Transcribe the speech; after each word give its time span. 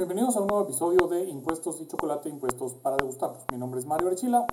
Bienvenidos 0.00 0.36
a 0.36 0.42
un 0.42 0.46
nuevo 0.46 0.62
episodio 0.62 1.08
de 1.08 1.24
Impuestos 1.24 1.80
y 1.80 1.88
Chocolate, 1.88 2.28
Impuestos 2.28 2.74
para 2.74 2.96
degustarlos. 2.96 3.42
Mi 3.50 3.58
nombre 3.58 3.80
es 3.80 3.86
Mario 3.86 4.06
Archila 4.06 4.46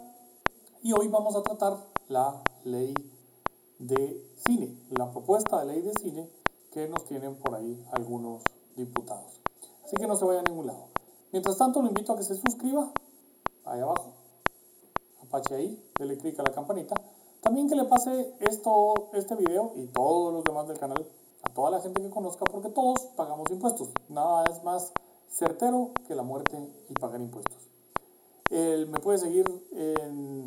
y 0.82 0.92
hoy 0.94 1.08
vamos 1.08 1.36
a 1.36 1.44
tratar 1.44 1.78
la 2.08 2.42
ley 2.64 2.96
de 3.78 4.28
cine, 4.38 4.76
la 4.90 5.12
propuesta 5.12 5.60
de 5.60 5.66
ley 5.68 5.84
de 5.84 5.94
cine 6.02 6.32
que 6.72 6.88
nos 6.88 7.06
tienen 7.06 7.36
por 7.36 7.54
ahí 7.54 7.86
algunos 7.92 8.42
diputados. 8.76 9.40
Así 9.84 9.96
que 9.98 10.08
no 10.08 10.16
se 10.16 10.26
vaya 10.26 10.40
a 10.40 10.44
ningún 10.50 10.66
lado. 10.66 10.88
Mientras 11.32 11.60
tanto, 11.60 11.80
lo 11.80 11.90
invito 11.90 12.14
a 12.14 12.18
que 12.18 12.24
se 12.24 12.34
suscriba 12.34 12.92
ahí 13.66 13.82
abajo, 13.82 14.14
apache 15.22 15.54
ahí, 15.54 15.92
dele 16.00 16.18
clic 16.18 16.40
a 16.40 16.44
la 16.44 16.54
campanita. 16.54 16.96
También 17.42 17.70
que 17.70 17.76
le 17.76 17.86
pase 17.86 18.36
esto, 18.40 18.96
este 19.14 19.36
video 19.36 19.74
y 19.76 19.86
todos 19.90 20.34
los 20.34 20.44
demás 20.44 20.68
del 20.68 20.80
canal 20.80 21.08
a 21.44 21.54
toda 21.54 21.70
la 21.70 21.82
gente 21.82 22.02
que 22.02 22.10
conozca, 22.10 22.46
porque 22.46 22.70
todos 22.70 23.02
pagamos 23.16 23.52
impuestos. 23.52 23.90
Nada 24.10 24.46
es 24.52 24.64
más 24.64 24.92
certero 25.36 25.92
que 26.08 26.16
la 26.16 26.24
muerte 26.24 26.58
y 26.90 26.94
pagar 26.94 27.20
impuestos. 27.20 27.70
me 28.50 29.00
puede 29.00 29.18
seguir 29.18 29.46
en 29.74 30.44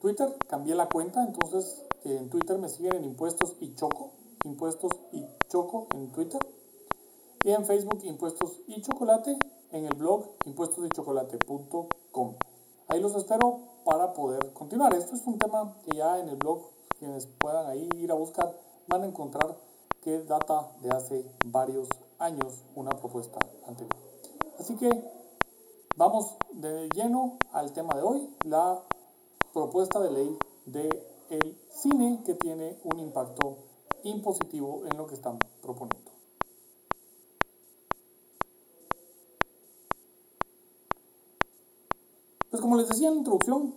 Twitter, 0.00 0.34
cambié 0.48 0.74
la 0.74 0.88
cuenta, 0.88 1.24
entonces 1.24 1.82
en 2.04 2.30
Twitter 2.30 2.58
me 2.58 2.68
siguen 2.68 2.96
en 2.96 3.04
Impuestos 3.04 3.56
y 3.60 3.74
Choco, 3.74 4.12
Impuestos 4.44 4.92
y 5.12 5.26
Choco 5.48 5.88
en 5.94 6.12
Twitter. 6.12 6.40
Y 7.44 7.50
en 7.50 7.64
Facebook 7.64 8.00
Impuestos 8.04 8.60
y 8.66 8.80
Chocolate, 8.82 9.36
en 9.72 9.86
el 9.86 9.94
blog 9.94 10.26
impuestosychocolate.com. 10.44 12.34
Ahí 12.88 13.00
los 13.00 13.14
espero 13.14 13.60
para 13.84 14.12
poder 14.12 14.52
continuar. 14.52 14.94
Esto 14.94 15.14
es 15.14 15.26
un 15.26 15.38
tema 15.38 15.76
que 15.84 15.96
ya 15.96 16.18
en 16.18 16.28
el 16.28 16.36
blog, 16.36 16.70
quienes 16.98 17.26
puedan 17.26 17.66
ahí 17.66 17.88
ir 17.96 18.10
a 18.10 18.14
buscar, 18.14 18.58
van 18.88 19.02
a 19.02 19.06
encontrar 19.06 19.56
que 20.02 20.22
data 20.24 20.72
de 20.80 20.90
hace 20.90 21.30
varios 21.46 21.88
años 22.18 22.64
una 22.74 22.90
propuesta 22.90 23.38
anterior. 23.66 24.09
Así 24.60 24.76
que 24.76 24.90
vamos 25.96 26.36
de 26.52 26.90
lleno 26.94 27.38
al 27.50 27.72
tema 27.72 27.94
de 27.94 28.02
hoy, 28.02 28.28
la 28.44 28.84
propuesta 29.54 29.98
de 30.00 30.10
ley 30.10 30.38
de 30.66 31.06
el 31.30 31.58
cine 31.70 32.22
que 32.26 32.34
tiene 32.34 32.78
un 32.84 33.00
impacto 33.00 33.56
impositivo 34.04 34.82
en 34.84 34.98
lo 34.98 35.06
que 35.06 35.14
están 35.14 35.38
proponiendo. 35.62 36.10
Pues 42.50 42.60
como 42.60 42.76
les 42.76 42.86
decía 42.86 43.08
en 43.08 43.14
la 43.14 43.18
introducción, 43.20 43.74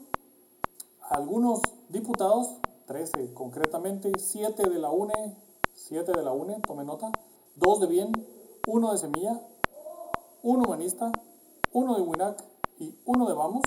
algunos 1.10 1.62
diputados, 1.88 2.58
13 2.88 3.34
concretamente, 3.34 4.12
7 4.18 4.70
de 4.70 4.80
la 4.80 4.92
UNE, 4.92 5.38
7 5.76 6.12
de 6.12 6.24
la 6.24 6.34
UNE, 6.34 6.60
tome 6.60 6.84
nota, 6.84 7.10
2 7.56 7.80
de 7.80 7.88
Bien, 7.88 8.12
1 8.68 8.92
de 8.92 8.98
Semilla, 8.98 9.48
un 10.44 10.60
humanista, 10.60 11.10
uno 11.72 11.96
de 11.96 12.02
WINAC 12.02 12.44
y 12.78 13.00
uno 13.06 13.26
de 13.26 13.34
Vamos, 13.34 13.64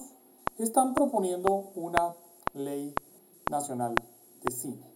están 0.59 0.93
proponiendo 0.93 1.71
una 1.75 2.15
ley 2.53 2.95
nacional 3.51 3.95
de 4.43 4.53
cine. 4.53 4.93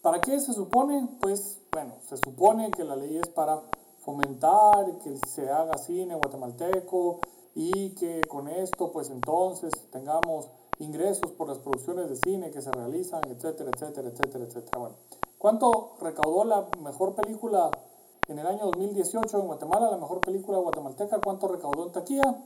¿Para 0.00 0.20
qué 0.20 0.38
se 0.38 0.52
supone? 0.52 1.08
Pues 1.20 1.60
bueno, 1.72 1.94
se 2.08 2.16
supone 2.16 2.70
que 2.70 2.84
la 2.84 2.94
ley 2.94 3.16
es 3.16 3.28
para 3.28 3.62
fomentar 3.98 4.98
que 4.98 5.16
se 5.26 5.50
haga 5.50 5.76
cine 5.76 6.14
guatemalteco 6.14 7.20
y 7.54 7.90
que 7.90 8.20
con 8.28 8.48
esto 8.48 8.92
pues 8.92 9.10
entonces 9.10 9.72
tengamos 9.90 10.48
ingresos 10.78 11.32
por 11.32 11.48
las 11.48 11.58
producciones 11.58 12.08
de 12.10 12.16
cine 12.16 12.50
que 12.52 12.62
se 12.62 12.70
realizan, 12.70 13.22
etcétera, 13.28 13.70
etcétera, 13.74 14.08
etcétera, 14.08 14.44
etcétera. 14.44 14.78
Bueno, 14.78 14.94
¿cuánto 15.38 15.96
recaudó 16.00 16.44
la 16.44 16.68
mejor 16.80 17.16
película 17.16 17.70
en 18.28 18.38
el 18.38 18.46
año 18.46 18.66
2018 18.66 19.40
en 19.40 19.46
Guatemala, 19.46 19.90
la 19.90 19.96
mejor 19.96 20.20
película 20.20 20.58
guatemalteca, 20.58 21.20
¿cuánto 21.20 21.48
recaudó 21.48 21.86
en 21.86 21.92
taquilla? 21.92 22.44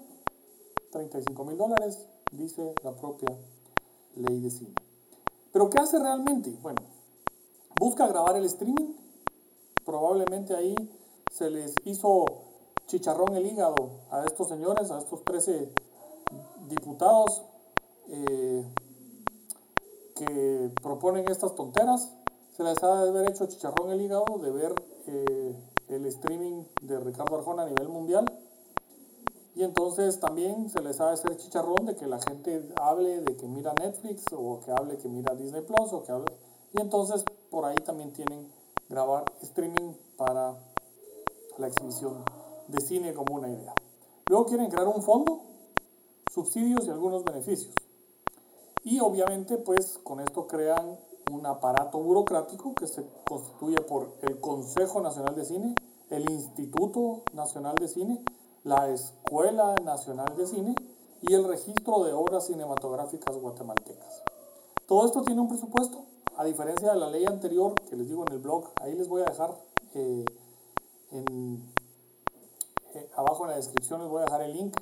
35 0.91 1.45
mil 1.45 1.57
dólares, 1.57 2.09
dice 2.33 2.75
la 2.83 2.95
propia 2.95 3.37
ley 4.15 4.41
de 4.41 4.51
cine. 4.51 4.75
Pero 5.53 5.69
¿qué 5.69 5.79
hace 5.79 5.99
realmente? 5.99 6.51
Bueno, 6.63 6.81
busca 7.79 8.07
grabar 8.07 8.37
el 8.37 8.45
streaming. 8.47 8.95
Probablemente 9.85 10.55
ahí 10.55 10.75
se 11.31 11.51
les 11.51 11.75
hizo 11.85 12.25
chicharrón 12.87 13.37
el 13.37 13.47
hígado 13.47 14.01
a 14.11 14.25
estos 14.25 14.49
señores, 14.49 14.91
a 14.91 14.99
estos 14.99 15.25
13 15.25 15.73
diputados 16.69 17.43
eh, 18.09 18.65
que 20.15 20.71
proponen 20.83 21.31
estas 21.31 21.55
tonteras. 21.55 22.13
Se 22.57 22.63
les 22.63 22.83
ha 22.83 23.05
de 23.05 23.11
haber 23.11 23.31
hecho 23.31 23.47
chicharrón 23.47 23.91
el 23.91 24.01
hígado 24.01 24.39
de 24.39 24.51
ver 24.51 24.75
eh, 25.07 25.55
el 25.89 26.07
streaming 26.07 26.65
de 26.83 27.01
Ricardo 27.01 27.37
Arjona 27.37 27.63
a 27.63 27.67
nivel 27.67 27.89
mundial. 27.89 28.25
Y 29.55 29.63
entonces 29.63 30.21
también 30.21 30.69
se 30.69 30.83
les 30.83 31.01
ha 31.01 31.13
hacer 31.13 31.37
chicharrón 31.37 31.87
de 31.87 31.97
que 31.97 32.07
la 32.07 32.21
gente 32.21 32.63
hable 32.81 33.23
de 33.23 33.37
que 33.37 33.47
mira 33.49 33.73
Netflix 33.73 34.25
o 34.33 34.61
que 34.61 34.71
hable 34.71 34.99
que 34.99 35.09
mira 35.09 35.35
Disney 35.35 35.63
Plus 35.63 35.93
o 35.93 36.03
que 36.03 36.13
hable. 36.13 36.31
Y 36.75 36.81
entonces 36.81 37.25
por 37.51 37.65
ahí 37.65 37.77
también 37.77 38.13
tienen 38.13 38.53
grabar 38.89 39.25
streaming 39.43 39.95
para 40.17 40.55
la 41.57 41.69
exhibición 41.69 42.23
de 42.69 42.81
cine 42.83 43.15
como 43.15 43.35
una 43.35 43.49
idea. 43.49 43.75
Luego 44.29 44.45
quieren 44.45 44.69
crear 44.69 44.89
un 44.89 45.03
fondo, 45.03 45.41
subsidios 46.31 46.87
y 46.87 46.91
algunos 46.91 47.25
beneficios. 47.25 47.75
Y 48.85 49.01
obviamente 49.01 49.57
pues 49.57 49.99
con 50.05 50.21
esto 50.21 50.47
crean 50.47 50.99
un 51.31 51.45
aparato 51.47 51.99
burocrático 51.99 52.75
que 52.75 52.87
se 52.87 53.05
constituye 53.29 53.77
por 53.81 54.15
el 54.23 54.41
Consejo 54.41 55.01
Nacional 55.01 55.35
de 55.35 55.45
Cine, 55.45 55.75
el 56.11 56.31
Instituto 56.31 57.23
Nacional 57.33 57.75
de 57.77 57.89
Cine, 57.89 58.25
la 58.65 58.89
Escuela 58.91 59.75
Nacional 59.85 60.37
de 60.37 60.47
Cine 60.47 60.75
y 61.23 61.35
el 61.35 61.47
Registro 61.47 62.05
de 62.05 62.13
Obras 62.13 62.47
Cinematográficas 62.47 63.37
Guatemaltecas. 63.37 64.23
Todo 64.87 65.07
esto 65.07 65.23
tiene 65.23 65.41
un 65.41 65.49
presupuesto, 65.49 66.05
a 66.37 66.45
diferencia 66.45 66.93
de 66.93 66.99
la 66.99 67.11
ley 67.11 67.25
anterior 67.25 67.75
que 67.89 67.97
les 67.97 68.09
digo 68.09 68.25
en 68.27 68.35
el 68.35 68.39
blog, 68.39 68.71
ahí 68.81 68.95
les 68.95 69.09
voy 69.09 69.23
a 69.23 69.25
dejar 69.25 69.57
eh, 69.95 70.25
en, 71.11 71.63
eh, 72.95 73.11
abajo 73.17 73.45
en 73.45 73.51
la 73.51 73.57
descripción 73.57 74.01
les 74.01 74.09
voy 74.09 74.21
a 74.21 74.25
dejar 74.27 74.43
el 74.43 74.53
link 74.53 74.77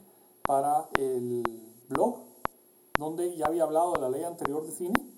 para 0.47 0.89
el 0.99 1.43
blog 1.89 2.19
donde 2.99 3.35
ya 3.37 3.47
había 3.47 3.63
hablado 3.63 3.93
de 3.93 4.01
la 4.01 4.11
ley 4.11 4.25
anterior 4.25 4.65
de 4.65 4.73
cine 4.73 5.14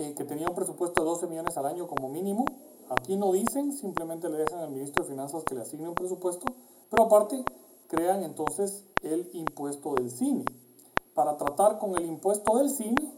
eh, 0.00 0.14
que 0.14 0.24
tenía 0.24 0.48
un 0.48 0.54
presupuesto 0.54 1.02
de 1.02 1.08
12 1.08 1.26
millones 1.26 1.56
al 1.56 1.66
año 1.66 1.86
como 1.86 2.08
mínimo. 2.08 2.44
Aquí 2.90 3.16
no 3.16 3.32
dicen, 3.32 3.72
simplemente 3.72 4.28
le 4.28 4.38
dejan 4.38 4.60
al 4.60 4.70
ministro 4.70 5.04
de 5.04 5.10
Finanzas 5.10 5.42
que 5.44 5.54
le 5.54 5.62
asigne 5.62 5.88
un 5.88 5.94
presupuesto, 5.94 6.46
pero 6.90 7.04
aparte 7.04 7.44
crean 7.88 8.22
entonces 8.22 8.84
el 9.02 9.30
impuesto 9.32 9.94
del 9.94 10.10
cine. 10.10 10.44
Para 11.14 11.36
tratar 11.36 11.78
con 11.78 11.96
el 11.96 12.04
impuesto 12.04 12.58
del 12.58 12.70
cine, 12.70 13.12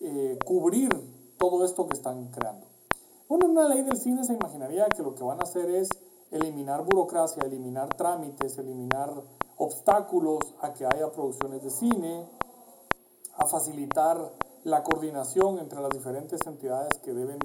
eh, 0.00 0.38
cubrir 0.44 0.90
todo 1.38 1.64
esto 1.64 1.86
que 1.88 1.96
están 1.96 2.30
creando. 2.30 2.66
Bueno, 3.28 3.46
en 3.46 3.52
una 3.52 3.68
ley 3.68 3.82
del 3.82 3.96
cine 3.96 4.24
se 4.24 4.34
imaginaría 4.34 4.88
que 4.88 5.02
lo 5.02 5.14
que 5.14 5.24
van 5.24 5.40
a 5.40 5.44
hacer 5.44 5.70
es 5.70 5.88
eliminar 6.30 6.84
burocracia, 6.84 7.42
eliminar 7.42 7.94
trámites, 7.94 8.58
eliminar 8.58 9.12
obstáculos 9.56 10.54
a 10.62 10.72
que 10.72 10.86
haya 10.86 11.10
producciones 11.12 11.62
de 11.62 11.70
cine, 11.70 12.26
a 13.36 13.46
facilitar 13.46 14.32
la 14.64 14.82
coordinación 14.82 15.58
entre 15.58 15.80
las 15.80 15.90
diferentes 15.90 16.40
entidades 16.46 16.98
que 17.02 17.12
deben 17.12 17.38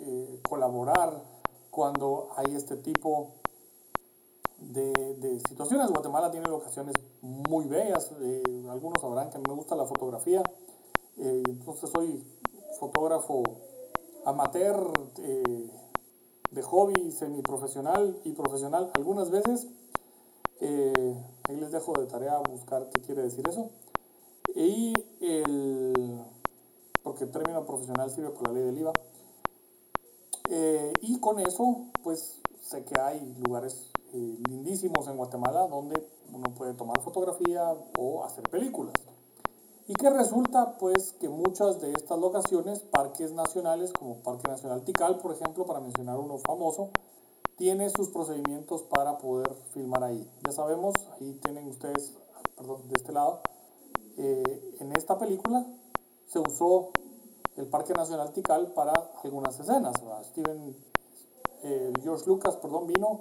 eh, 0.00 0.40
colaborar 0.48 1.22
cuando 1.70 2.28
hay 2.36 2.54
este 2.54 2.76
tipo 2.76 3.34
de, 4.58 4.92
de, 5.18 5.40
situaciones. 5.46 5.90
Guatemala 5.90 6.30
tiene 6.30 6.48
locaciones 6.48 6.94
muy 7.20 7.66
bellas, 7.66 8.10
eh, 8.20 8.42
algunos 8.70 9.00
sabrán 9.00 9.30
que 9.30 9.38
me 9.38 9.52
gusta 9.54 9.74
la 9.76 9.84
fotografía, 9.84 10.42
eh, 11.18 11.42
entonces 11.46 11.90
soy 11.90 12.24
fotógrafo 12.78 13.42
amateur, 14.24 14.90
de 15.14 16.62
hobby, 16.62 17.10
semiprofesional 17.10 18.18
y 18.24 18.32
profesional 18.32 18.90
algunas 18.94 19.30
veces. 19.30 19.68
ahí 20.60 21.56
les 21.56 21.72
dejo 21.72 21.92
de 21.92 22.06
tarea 22.06 22.38
buscar 22.50 22.88
qué 22.88 23.02
quiere 23.02 23.22
decir 23.22 23.46
eso. 23.48 23.70
Y 24.54 24.94
el 25.20 26.24
porque 27.04 27.24
el 27.24 27.30
término 27.30 27.64
profesional 27.64 28.10
sirve 28.10 28.30
por 28.30 28.48
la 28.48 28.54
ley 28.54 28.64
del 28.64 28.78
IVA. 28.78 28.92
Eh, 30.50 30.92
y 31.02 31.20
con 31.20 31.38
eso, 31.38 31.84
pues 32.02 32.40
sé 32.62 32.84
que 32.84 32.98
hay 33.00 33.20
lugares 33.46 33.90
eh, 34.14 34.38
lindísimos 34.48 35.06
en 35.06 35.16
Guatemala 35.16 35.68
donde 35.68 36.04
uno 36.32 36.52
puede 36.54 36.74
tomar 36.74 37.00
fotografía 37.02 37.76
o 37.98 38.24
hacer 38.24 38.42
películas. 38.50 38.94
Y 39.86 39.92
que 39.92 40.08
resulta, 40.08 40.78
pues, 40.78 41.12
que 41.12 41.28
muchas 41.28 41.82
de 41.82 41.92
estas 41.92 42.18
locaciones, 42.18 42.80
parques 42.80 43.32
nacionales, 43.32 43.92
como 43.92 44.16
Parque 44.16 44.48
Nacional 44.48 44.82
Tikal, 44.82 45.18
por 45.18 45.34
ejemplo, 45.34 45.66
para 45.66 45.80
mencionar 45.80 46.18
uno 46.18 46.38
famoso, 46.38 46.88
tiene 47.56 47.90
sus 47.90 48.08
procedimientos 48.08 48.82
para 48.82 49.18
poder 49.18 49.52
filmar 49.74 50.04
ahí. 50.04 50.26
Ya 50.42 50.52
sabemos, 50.52 50.94
ahí 51.12 51.34
tienen 51.42 51.68
ustedes, 51.68 52.14
perdón, 52.56 52.88
de 52.88 52.94
este 52.96 53.12
lado, 53.12 53.40
eh, 54.16 54.76
en 54.80 54.92
esta 54.92 55.18
película 55.18 55.66
se 56.26 56.38
usó 56.38 56.90
el 57.56 57.66
Parque 57.66 57.92
Nacional 57.92 58.32
Tikal 58.32 58.72
para 58.72 58.92
algunas 59.22 59.58
escenas. 59.58 59.94
Steven, 60.24 60.76
eh, 61.62 61.92
George 62.02 62.24
Lucas, 62.26 62.56
perdón, 62.56 62.86
vino 62.86 63.20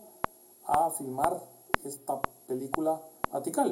a 0.66 0.90
filmar 0.92 1.42
esta 1.84 2.20
película 2.48 3.02
Atical. 3.32 3.72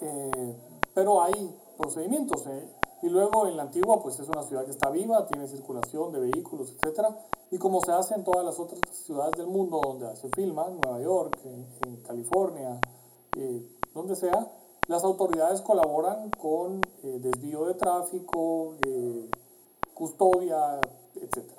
Eh, 0.00 0.56
pero 0.94 1.22
hay 1.22 1.56
procedimientos. 1.76 2.46
Eh, 2.46 2.68
y 3.02 3.08
luego 3.08 3.48
en 3.48 3.56
la 3.56 3.64
antigua, 3.64 4.00
pues 4.00 4.18
es 4.20 4.28
una 4.28 4.42
ciudad 4.44 4.64
que 4.64 4.70
está 4.70 4.90
viva, 4.90 5.26
tiene 5.26 5.48
circulación 5.48 6.12
de 6.12 6.20
vehículos, 6.20 6.72
etc. 6.72 7.06
Y 7.50 7.58
como 7.58 7.80
se 7.80 7.92
hace 7.92 8.14
en 8.14 8.22
todas 8.24 8.44
las 8.44 8.58
otras 8.60 8.80
ciudades 8.90 9.36
del 9.36 9.48
mundo 9.48 9.80
donde 9.82 10.14
se 10.16 10.28
filma, 10.28 10.66
en 10.68 10.80
Nueva 10.80 11.00
York, 11.00 11.38
en, 11.44 11.96
California, 12.02 12.80
eh, 13.36 13.66
donde 13.92 14.14
sea, 14.14 14.50
las 14.92 15.04
autoridades 15.04 15.62
colaboran 15.62 16.30
con 16.38 16.82
eh, 17.02 17.18
desvío 17.18 17.64
de 17.64 17.74
tráfico, 17.74 18.74
eh, 18.86 19.30
custodia, 19.94 20.78
etc. 21.14 21.50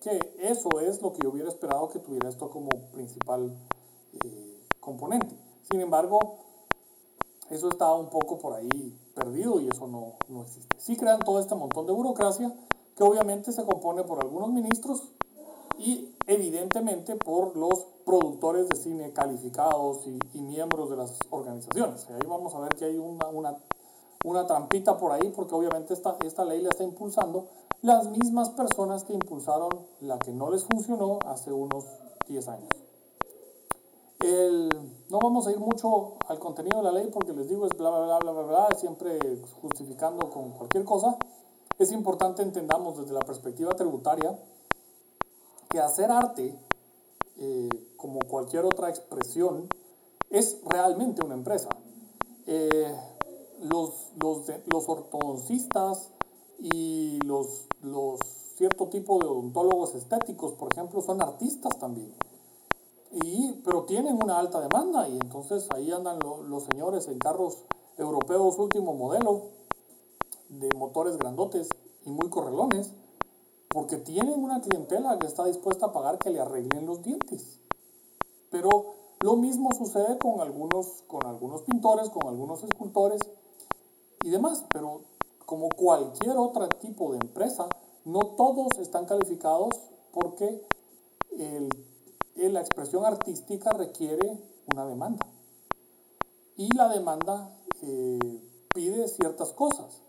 Que 0.00 0.34
eso 0.38 0.80
es 0.80 1.02
lo 1.02 1.12
que 1.12 1.22
yo 1.22 1.30
hubiera 1.30 1.50
esperado 1.50 1.90
que 1.90 1.98
tuviera 1.98 2.30
esto 2.30 2.48
como 2.48 2.70
principal 2.90 3.54
componente. 4.80 5.36
Sin 5.70 5.80
embargo, 5.82 6.38
eso 7.50 7.68
está 7.68 7.94
un 7.94 8.08
poco 8.08 8.38
por 8.38 8.54
ahí 8.54 8.98
perdido 9.14 9.60
y 9.60 9.68
eso 9.68 9.86
no, 9.86 10.14
no 10.28 10.42
existe. 10.42 10.74
Sí 10.78 10.96
crean 10.96 11.20
todo 11.20 11.38
este 11.38 11.54
montón 11.54 11.86
de 11.86 11.92
burocracia 11.92 12.54
que 12.96 13.04
obviamente 13.04 13.52
se 13.52 13.64
compone 13.66 14.04
por 14.04 14.20
algunos 14.20 14.48
ministros 14.50 15.02
y 15.78 16.14
evidentemente 16.26 17.14
por 17.16 17.56
los 17.56 17.86
productores 18.10 18.68
de 18.68 18.76
cine 18.76 19.12
calificados 19.12 20.04
y, 20.04 20.18
y 20.34 20.42
miembros 20.42 20.90
de 20.90 20.96
las 20.96 21.16
organizaciones. 21.30 22.08
Ahí 22.10 22.26
vamos 22.28 22.52
a 22.56 22.58
ver 22.58 22.74
que 22.74 22.86
hay 22.86 22.98
una, 22.98 23.28
una, 23.28 23.56
una 24.24 24.46
trampita 24.46 24.98
por 24.98 25.12
ahí 25.12 25.32
porque 25.34 25.54
obviamente 25.54 25.94
esta, 25.94 26.16
esta 26.24 26.44
ley 26.44 26.60
la 26.60 26.70
está 26.70 26.82
impulsando 26.82 27.46
las 27.82 28.08
mismas 28.10 28.50
personas 28.50 29.04
que 29.04 29.12
impulsaron 29.12 29.70
la 30.00 30.18
que 30.18 30.32
no 30.32 30.50
les 30.50 30.64
funcionó 30.64 31.20
hace 31.24 31.52
unos 31.52 31.84
10 32.26 32.48
años. 32.48 32.68
El, 34.18 34.68
no 35.08 35.20
vamos 35.20 35.46
a 35.46 35.52
ir 35.52 35.60
mucho 35.60 36.14
al 36.26 36.40
contenido 36.40 36.78
de 36.78 36.82
la 36.82 36.92
ley 36.92 37.10
porque 37.12 37.32
les 37.32 37.48
digo 37.48 37.66
es 37.66 37.78
bla, 37.78 37.90
bla, 37.90 38.06
bla, 38.06 38.18
bla, 38.18 38.32
bla, 38.32 38.42
bla, 38.42 38.68
siempre 38.76 39.20
justificando 39.62 40.28
con 40.30 40.50
cualquier 40.50 40.84
cosa. 40.84 41.16
Es 41.78 41.92
importante 41.92 42.42
entendamos 42.42 42.98
desde 42.98 43.14
la 43.14 43.20
perspectiva 43.20 43.70
tributaria 43.70 44.36
que 45.70 45.78
hacer 45.78 46.10
arte, 46.10 46.58
eh, 47.38 47.68
como 48.00 48.20
cualquier 48.20 48.64
otra 48.64 48.88
expresión, 48.88 49.68
es 50.30 50.60
realmente 50.64 51.24
una 51.24 51.34
empresa. 51.34 51.68
Eh, 52.46 52.96
los, 53.62 54.12
los, 54.16 54.46
los, 54.72 54.88
ortodoncistas 54.88 56.10
y 56.58 57.18
los, 57.26 57.66
los 57.82 58.18
cierto 58.56 58.88
tipo 58.88 59.18
de 59.18 59.26
odontólogos 59.26 59.94
estéticos, 59.94 60.52
por 60.54 60.72
ejemplo, 60.72 61.02
son 61.02 61.20
artistas 61.20 61.78
también. 61.78 62.14
Y, 63.12 63.60
pero 63.64 63.84
tienen 63.84 64.22
una 64.22 64.38
alta 64.38 64.60
demanda 64.60 65.08
y 65.08 65.18
entonces 65.18 65.68
ahí 65.74 65.90
andan 65.90 66.18
los 66.20 66.64
señores 66.64 67.08
en 67.08 67.18
carros 67.18 67.64
europeos 67.98 68.58
último 68.58 68.94
modelo 68.94 69.50
de 70.48 70.68
motores 70.76 71.18
grandotes 71.18 71.68
y 72.04 72.10
muy 72.10 72.30
correlones 72.30 72.92
porque 73.68 73.96
tienen 73.96 74.42
una 74.42 74.60
clientela 74.60 75.18
que 75.18 75.26
está 75.26 75.44
dispuesta 75.44 75.86
a 75.86 75.92
pagar 75.92 76.18
que 76.18 76.30
le 76.30 76.40
arreglen 76.40 76.86
los 76.86 77.02
dientes. 77.02 77.60
Pero 78.50 78.94
lo 79.20 79.36
mismo 79.36 79.70
sucede 79.72 80.18
con 80.18 80.40
algunos, 80.40 81.04
con 81.06 81.26
algunos 81.26 81.62
pintores, 81.62 82.10
con 82.10 82.26
algunos 82.26 82.62
escultores 82.62 83.20
y 84.24 84.30
demás, 84.30 84.64
pero 84.72 85.02
como 85.46 85.68
cualquier 85.68 86.36
otro 86.36 86.68
tipo 86.68 87.12
de 87.12 87.18
empresa, 87.18 87.68
no 88.04 88.20
todos 88.36 88.78
están 88.78 89.06
calificados 89.06 89.74
porque 90.12 90.66
el 91.38 91.68
la 92.48 92.60
expresión 92.60 93.04
artística 93.04 93.70
requiere 93.72 94.38
una 94.72 94.86
demanda. 94.86 95.26
Y 96.56 96.74
la 96.74 96.88
demanda 96.88 97.54
eh, 97.82 98.40
pide 98.74 99.08
ciertas 99.08 99.52
cosas. 99.52 100.02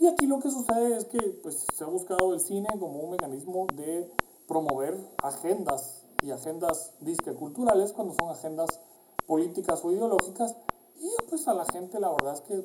Y 0.00 0.06
aquí 0.06 0.26
lo 0.26 0.38
que 0.40 0.50
sucede 0.50 0.96
es 0.96 1.04
que 1.06 1.18
pues, 1.42 1.66
se 1.74 1.84
ha 1.84 1.86
buscado 1.88 2.34
el 2.34 2.40
cine 2.40 2.68
como 2.78 3.00
un 3.00 3.10
mecanismo 3.10 3.66
de 3.74 4.10
promover 4.46 4.96
agendas 5.22 5.97
y 6.22 6.30
agendas 6.30 6.94
disque 7.00 7.32
culturales 7.34 7.92
cuando 7.92 8.14
son 8.14 8.30
agendas 8.30 8.80
políticas 9.26 9.84
o 9.84 9.92
ideológicas. 9.92 10.56
Y 11.00 11.10
pues 11.28 11.46
a 11.48 11.54
la 11.54 11.64
gente 11.66 12.00
la 12.00 12.10
verdad 12.10 12.34
es 12.34 12.40
que 12.40 12.64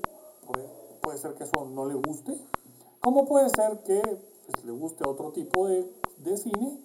puede, 1.01 1.17
ser 1.17 1.35
que 1.35 1.44
eso 1.44 1.65
no 1.65 1.85
le 1.85 1.95
guste. 1.95 2.39
Como 3.00 3.25
puede 3.25 3.50
ser 3.50 3.83
que 3.83 4.01
pues, 4.01 4.65
le 4.65 4.71
guste 4.71 5.07
otro 5.07 5.31
tipo 5.31 5.67
de, 5.67 5.91
de 6.17 6.38
cine 6.38 6.79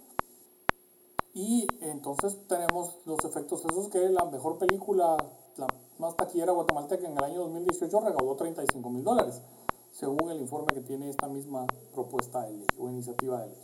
y 1.34 1.68
entonces 1.82 2.36
tenemos 2.48 2.96
los 3.04 3.24
efectos 3.24 3.64
esos 3.64 3.88
que 3.88 4.08
la 4.08 4.24
mejor 4.24 4.58
película, 4.58 5.16
la 5.56 5.66
más 5.98 6.16
taquillera 6.16 6.50
guatemalteca 6.52 7.06
en 7.06 7.16
el 7.16 7.24
año 7.24 7.40
2018 7.42 8.00
recaudó 8.00 8.34
35 8.34 8.90
mil 8.90 9.04
dólares, 9.04 9.40
según 9.92 10.30
el 10.30 10.40
informe 10.40 10.74
que 10.74 10.80
tiene 10.80 11.08
esta 11.08 11.28
misma 11.28 11.66
propuesta 11.92 12.42
de 12.42 12.54
ley 12.54 12.66
o 12.76 12.88
iniciativa 12.88 13.40
de 13.40 13.50
ley. 13.50 13.62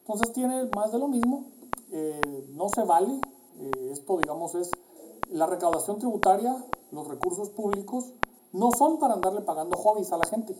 Entonces 0.00 0.32
tiene 0.32 0.68
más 0.76 0.92
de 0.92 0.98
lo 0.98 1.08
mismo, 1.08 1.46
eh, 1.92 2.48
no 2.50 2.68
se 2.70 2.82
vale, 2.84 3.20
eh, 3.58 3.90
esto 3.92 4.16
digamos 4.16 4.54
es 4.54 4.70
la 5.30 5.46
recaudación 5.46 5.98
tributaria, 5.98 6.56
los 6.90 7.06
recursos 7.06 7.50
públicos, 7.50 8.12
no 8.52 8.70
son 8.70 8.98
para 8.98 9.14
andarle 9.14 9.42
pagando 9.42 9.76
hobbies 9.76 10.12
a 10.12 10.16
la 10.16 10.24
gente, 10.24 10.56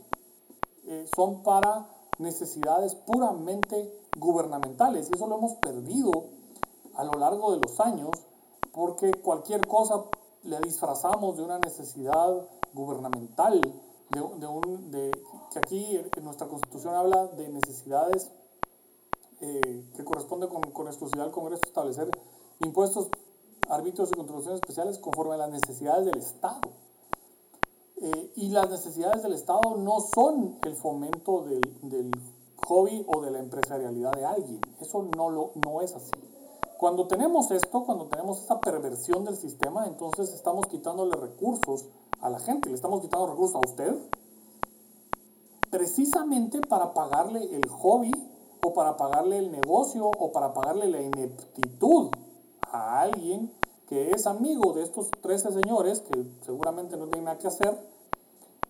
eh, 0.87 1.07
son 1.15 1.43
para 1.43 1.89
necesidades 2.19 2.95
puramente 2.95 3.93
gubernamentales. 4.19 5.09
Y 5.11 5.15
eso 5.15 5.27
lo 5.27 5.39
hemos 5.39 5.55
perdido 5.55 6.11
a 6.95 7.05
lo 7.05 7.13
largo 7.19 7.53
de 7.53 7.61
los 7.61 7.81
años 7.81 8.11
porque 8.73 9.13
cualquier 9.13 9.67
cosa 9.67 10.05
le 10.43 10.59
disfrazamos 10.61 11.37
de 11.37 11.45
una 11.45 11.59
necesidad 11.59 12.49
gubernamental, 12.75 13.61
de, 14.11 14.47
un, 14.47 14.91
de, 14.91 15.11
que 15.51 15.59
aquí 15.59 16.01
en 16.17 16.25
nuestra 16.25 16.47
constitución 16.47 16.95
habla 16.95 17.29
de 17.29 17.49
necesidades 17.49 18.31
eh, 19.45 19.91
que 19.97 20.05
corresponde 20.05 20.47
con, 20.49 20.87
exclusividad 20.87 21.27
al 21.27 21.33
Congreso 21.33 21.63
establecer 21.67 22.09
impuestos, 22.61 23.09
arbitrios 23.69 24.11
y 24.13 24.15
contribuciones 24.15 24.61
especiales 24.61 24.99
conforme 24.99 25.35
a 25.35 25.39
las 25.39 25.51
necesidades 25.51 26.07
del 26.07 26.19
Estado. 26.19 26.61
Eh, 27.97 28.33
y 28.37 28.51
las 28.51 28.71
necesidades 28.71 29.25
del 29.25 29.33
Estado 29.33 29.77
no 29.79 29.99
son 30.01 30.59
el 30.63 30.77
fomento 30.77 31.43
del, 31.43 31.61
del 31.83 32.13
hobby 32.69 33.05
o 33.09 33.21
de 33.21 33.33
la 33.33 33.41
empresarialidad 33.41 34.13
de 34.13 34.25
alguien. 34.25 34.61
Eso 34.81 35.09
no, 35.17 35.29
lo, 35.29 35.51
no 35.65 35.81
es 35.81 35.93
así. 35.97 36.13
Cuando 36.79 37.09
tenemos 37.09 37.51
esto, 37.51 37.85
cuando 37.85 38.07
tenemos 38.07 38.41
esta 38.41 38.61
perversión 38.61 39.25
del 39.25 39.37
sistema, 39.37 39.89
entonces 39.89 40.33
estamos 40.33 40.67
quitándole 40.67 41.17
recursos 41.17 41.87
a 42.21 42.31
la 42.31 42.39
gente, 42.39 42.69
le 42.69 42.77
estamos 42.77 43.01
quitando 43.01 43.27
recursos 43.27 43.57
a 43.57 43.69
usted, 43.69 43.97
precisamente 45.69 46.61
para 46.61 46.95
pagarle 46.95 47.57
el 47.57 47.69
hobby 47.69 48.13
o 48.65 48.73
para 48.73 48.97
pagarle 48.97 49.39
el 49.39 49.51
negocio 49.51 50.07
o 50.07 50.33
para 50.33 50.55
pagarle 50.55 50.89
la 50.89 51.03
ineptitud 51.03 52.11
a 52.63 53.01
alguien 53.01 53.53
que 53.87 54.13
es 54.13 54.27
amigo 54.27 54.73
de 54.73 54.83
estos 54.83 55.11
13 55.11 55.53
señores 55.53 56.01
que 56.01 56.25
seguramente 56.41 56.97
no 56.97 57.07
tienen 57.07 57.25
nada 57.25 57.39
que 57.39 57.49
hacer, 57.49 57.77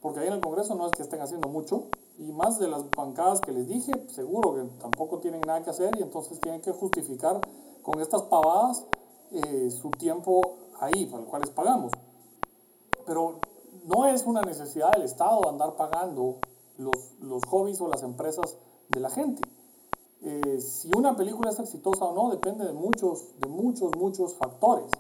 porque 0.00 0.20
ahí 0.20 0.26
en 0.26 0.32
el 0.32 0.40
Congreso 0.40 0.74
no 0.74 0.86
es 0.86 0.92
que 0.92 1.02
estén 1.02 1.20
haciendo 1.20 1.48
mucho, 1.48 1.84
y 2.18 2.32
más 2.32 2.58
de 2.58 2.68
las 2.68 2.90
bancadas 2.90 3.40
que 3.40 3.52
les 3.52 3.68
dije, 3.68 3.92
seguro 4.08 4.54
que 4.54 4.62
tampoco 4.80 5.18
tienen 5.18 5.42
nada 5.42 5.62
que 5.62 5.70
hacer 5.70 5.96
y 5.98 6.02
entonces 6.02 6.40
tienen 6.40 6.60
que 6.60 6.72
justificar 6.72 7.40
con 7.82 8.00
estas 8.00 8.22
pavadas 8.22 8.84
eh, 9.30 9.70
su 9.70 9.90
tiempo 9.90 10.40
ahí, 10.80 11.06
para 11.06 11.22
el 11.22 11.28
cual 11.28 11.42
les 11.42 11.50
pagamos. 11.50 11.92
Pero 13.06 13.40
no 13.84 14.06
es 14.06 14.24
una 14.26 14.42
necesidad 14.42 14.92
del 14.92 15.02
Estado 15.02 15.48
andar 15.48 15.76
pagando 15.76 16.38
los, 16.78 17.12
los 17.20 17.44
hobbies 17.44 17.80
o 17.80 17.88
las 17.88 18.02
empresas 18.02 18.56
de 18.88 19.00
la 19.00 19.10
gente. 19.10 19.42
Eh, 20.24 20.60
si 20.60 20.88
una 20.96 21.16
película 21.16 21.50
es 21.50 21.58
exitosa 21.58 22.04
o 22.04 22.14
no 22.14 22.30
depende 22.30 22.64
de 22.64 22.72
muchos, 22.72 23.26
de 23.40 23.48
muchos, 23.48 23.96
muchos 23.96 24.34
factores. 24.34 24.90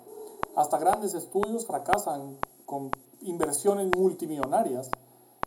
Hasta 0.56 0.78
grandes 0.78 1.14
estudios 1.14 1.64
fracasan 1.64 2.38
con 2.66 2.90
inversiones 3.20 3.88
multimillonarias 3.96 4.90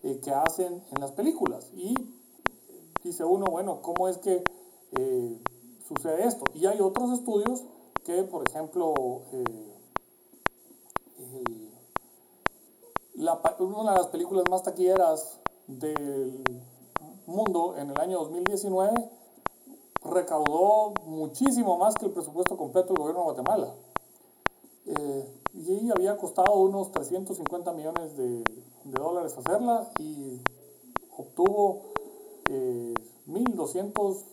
eh, 0.03 0.20
que 0.24 0.32
hacen 0.32 0.82
en 0.91 1.01
las 1.01 1.12
películas. 1.12 1.72
Y 1.75 1.94
dice 3.03 3.25
uno, 3.25 3.48
bueno, 3.48 3.82
¿cómo 3.82 4.08
es 4.08 4.17
que 4.17 4.44
eh, 4.94 5.41
sucede 5.86 6.25
esto? 6.25 6.46
Y 6.53 6.67
hay 6.67 6.79
otros 6.79 7.12
estudios 7.12 7.63
que, 8.05 8.24
por 8.24 8.48
ejemplo, 8.48 8.94
una 13.60 13.91
de 13.91 13.98
las 13.98 14.08
películas 14.08 14.46
más 14.50 14.63
taquilleras 14.63 15.39
del 15.67 16.44
mundo 17.25 17.75
en 17.77 17.89
el 17.89 18.00
año 18.00 18.20
2019 18.20 18.94
recaudó 20.06 20.94
muchísimo 21.06 21.78
más 21.78 21.96
que 21.96 22.06
el 22.06 22.12
presupuesto 22.12 22.58
completo 22.58 22.94
del 22.94 22.98
gobierno 22.98 23.22
de 23.22 23.26
Guatemala. 23.26 23.76
y 25.54 25.90
había 25.92 26.18
costado 26.18 26.56
unos 26.58 26.92
350 26.92 27.74
millones 27.74 28.16
de, 28.18 28.44
dólares 28.84 29.36
hacerla 29.38 29.90
y 30.00 30.40
obtuvo 31.18 31.82
eh, 32.50 32.94
1.200 33.28 34.24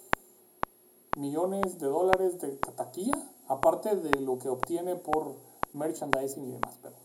millones 1.16 1.78
de 1.78 1.86
dólares 1.86 2.38
de 2.40 2.56
taquilla, 2.76 3.16
aparte 3.48 3.96
de 3.96 4.20
lo 4.20 4.38
que 4.38 4.48
obtiene 4.48 4.96
por 4.96 5.36
merchandising 5.72 6.44
y 6.44 6.52
demás. 6.52 6.78
Pero, 6.82 6.96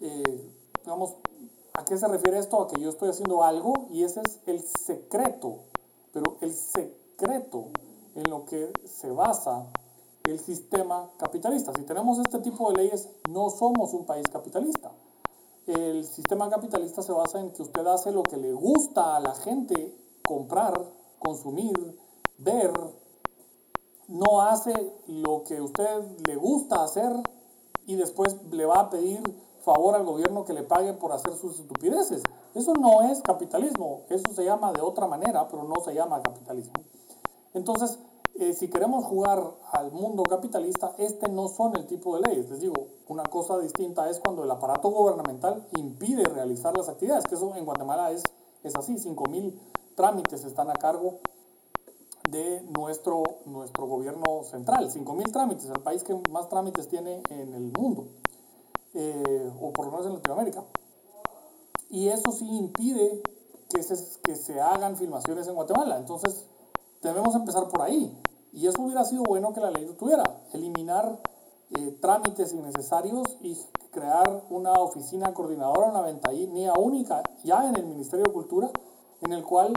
eh, 0.00 0.50
¿a 1.74 1.84
qué 1.84 1.98
se 1.98 2.08
refiere 2.08 2.38
esto? 2.38 2.62
A 2.62 2.68
que 2.68 2.80
yo 2.80 2.88
estoy 2.88 3.10
haciendo 3.10 3.42
algo 3.42 3.88
y 3.90 4.04
ese 4.04 4.20
es 4.22 4.40
el 4.46 4.62
secreto, 4.62 5.60
pero 6.12 6.38
el 6.40 6.52
secreto 6.52 7.03
en 8.14 8.30
lo 8.30 8.44
que 8.44 8.72
se 8.84 9.10
basa 9.10 9.66
el 10.24 10.38
sistema 10.38 11.10
capitalista. 11.18 11.72
Si 11.76 11.82
tenemos 11.82 12.18
este 12.18 12.38
tipo 12.40 12.70
de 12.70 12.82
leyes, 12.82 13.08
no 13.30 13.50
somos 13.50 13.92
un 13.94 14.04
país 14.06 14.26
capitalista. 14.32 14.92
El 15.66 16.04
sistema 16.04 16.48
capitalista 16.50 17.02
se 17.02 17.12
basa 17.12 17.40
en 17.40 17.52
que 17.52 17.62
usted 17.62 17.86
hace 17.86 18.12
lo 18.12 18.22
que 18.22 18.36
le 18.36 18.52
gusta 18.52 19.16
a 19.16 19.20
la 19.20 19.34
gente 19.34 19.96
comprar, 20.26 20.74
consumir, 21.18 21.98
ver, 22.38 22.72
no 24.08 24.42
hace 24.42 24.72
lo 25.06 25.44
que 25.44 25.60
usted 25.60 26.04
le 26.26 26.36
gusta 26.36 26.82
hacer 26.84 27.12
y 27.86 27.96
después 27.96 28.36
le 28.50 28.66
va 28.66 28.80
a 28.80 28.90
pedir 28.90 29.22
favor 29.64 29.94
al 29.94 30.04
gobierno 30.04 30.44
que 30.44 30.52
le 30.52 30.62
pague 30.62 30.92
por 30.92 31.12
hacer 31.12 31.34
sus 31.34 31.58
estupideces. 31.58 32.22
Eso 32.54 32.74
no 32.74 33.02
es 33.02 33.20
capitalismo, 33.22 34.02
eso 34.10 34.32
se 34.32 34.44
llama 34.44 34.72
de 34.72 34.82
otra 34.82 35.06
manera, 35.06 35.48
pero 35.48 35.64
no 35.64 35.82
se 35.82 35.94
llama 35.94 36.22
capitalismo. 36.22 36.74
Entonces, 37.54 37.98
eh, 38.34 38.52
si 38.52 38.68
queremos 38.68 39.04
jugar 39.04 39.54
al 39.72 39.92
mundo 39.92 40.24
capitalista, 40.24 40.92
este 40.98 41.28
no 41.28 41.46
son 41.48 41.76
el 41.76 41.86
tipo 41.86 42.16
de 42.16 42.28
leyes. 42.28 42.50
Les 42.50 42.60
digo, 42.60 42.88
una 43.06 43.22
cosa 43.22 43.58
distinta 43.58 44.10
es 44.10 44.18
cuando 44.18 44.42
el 44.42 44.50
aparato 44.50 44.90
gubernamental 44.90 45.66
impide 45.76 46.24
realizar 46.24 46.76
las 46.76 46.88
actividades, 46.88 47.24
que 47.24 47.36
eso 47.36 47.54
en 47.54 47.64
Guatemala 47.64 48.10
es, 48.10 48.24
es 48.64 48.74
así, 48.74 48.94
5.000 48.94 49.54
trámites 49.94 50.44
están 50.44 50.68
a 50.68 50.74
cargo 50.74 51.20
de 52.28 52.62
nuestro, 52.62 53.22
nuestro 53.44 53.86
gobierno 53.86 54.42
central. 54.42 54.90
5.000 54.90 55.32
trámites, 55.32 55.66
el 55.66 55.80
país 55.80 56.02
que 56.02 56.20
más 56.30 56.48
trámites 56.48 56.88
tiene 56.88 57.22
en 57.30 57.54
el 57.54 57.70
mundo, 57.78 58.08
eh, 58.94 59.52
o 59.60 59.72
por 59.72 59.86
lo 59.86 59.92
menos 59.92 60.06
en 60.06 60.14
Latinoamérica. 60.14 60.64
Y 61.88 62.08
eso 62.08 62.32
sí 62.32 62.48
impide 62.48 63.22
que 63.68 63.84
se, 63.84 63.94
que 64.22 64.34
se 64.34 64.60
hagan 64.60 64.96
filmaciones 64.96 65.46
en 65.46 65.54
Guatemala. 65.54 65.98
Entonces, 65.98 66.46
debemos 67.08 67.34
empezar 67.34 67.68
por 67.68 67.82
ahí. 67.82 68.16
Y 68.52 68.66
eso 68.66 68.82
hubiera 68.82 69.04
sido 69.04 69.24
bueno 69.24 69.52
que 69.52 69.60
la 69.60 69.70
ley 69.70 69.84
lo 69.84 69.94
tuviera. 69.94 70.22
Eliminar 70.52 71.20
eh, 71.70 71.98
trámites 72.00 72.52
innecesarios 72.52 73.26
y 73.40 73.56
crear 73.90 74.44
una 74.50 74.72
oficina 74.72 75.32
coordinadora, 75.34 75.88
una 75.88 76.02
ventanilla 76.02 76.74
única 76.74 77.22
ya 77.42 77.68
en 77.68 77.76
el 77.76 77.86
Ministerio 77.86 78.24
de 78.26 78.32
Cultura, 78.32 78.70
en 79.22 79.32
el 79.32 79.44
cual 79.44 79.72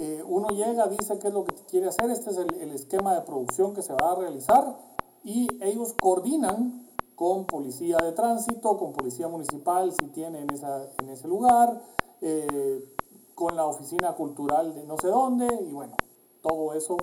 eh, 0.00 0.22
uno 0.26 0.48
llega, 0.48 0.86
dice 0.88 1.18
qué 1.18 1.28
es 1.28 1.34
lo 1.34 1.44
que 1.44 1.54
quiere 1.70 1.88
hacer, 1.88 2.10
este 2.10 2.30
es 2.30 2.36
el, 2.36 2.54
el, 2.60 2.72
esquema 2.72 3.14
de 3.14 3.22
producción 3.22 3.74
que 3.74 3.82
se 3.82 3.92
va 3.94 4.12
a 4.12 4.14
realizar 4.16 4.76
y 5.24 5.48
ellos 5.62 5.94
coordinan 6.00 6.86
con 7.18 7.46
policía 7.46 7.96
de 7.98 8.12
tránsito, 8.12 8.78
con 8.78 8.92
policía 8.92 9.26
municipal 9.26 9.92
si 9.92 10.06
tiene 10.08 10.40
en, 10.40 10.50
esa, 10.50 10.88
en 10.98 11.08
ese 11.08 11.26
lugar, 11.26 11.82
eh, 12.20 12.94
con 13.34 13.56
la 13.56 13.66
oficina 13.66 14.12
cultural 14.14 14.74
de 14.74 14.84
no 14.84 14.96
sé 14.98 15.08
dónde 15.08 15.46
y 15.68 15.72
bueno, 15.72 15.94
todo 16.42 16.72
eso 16.74 16.96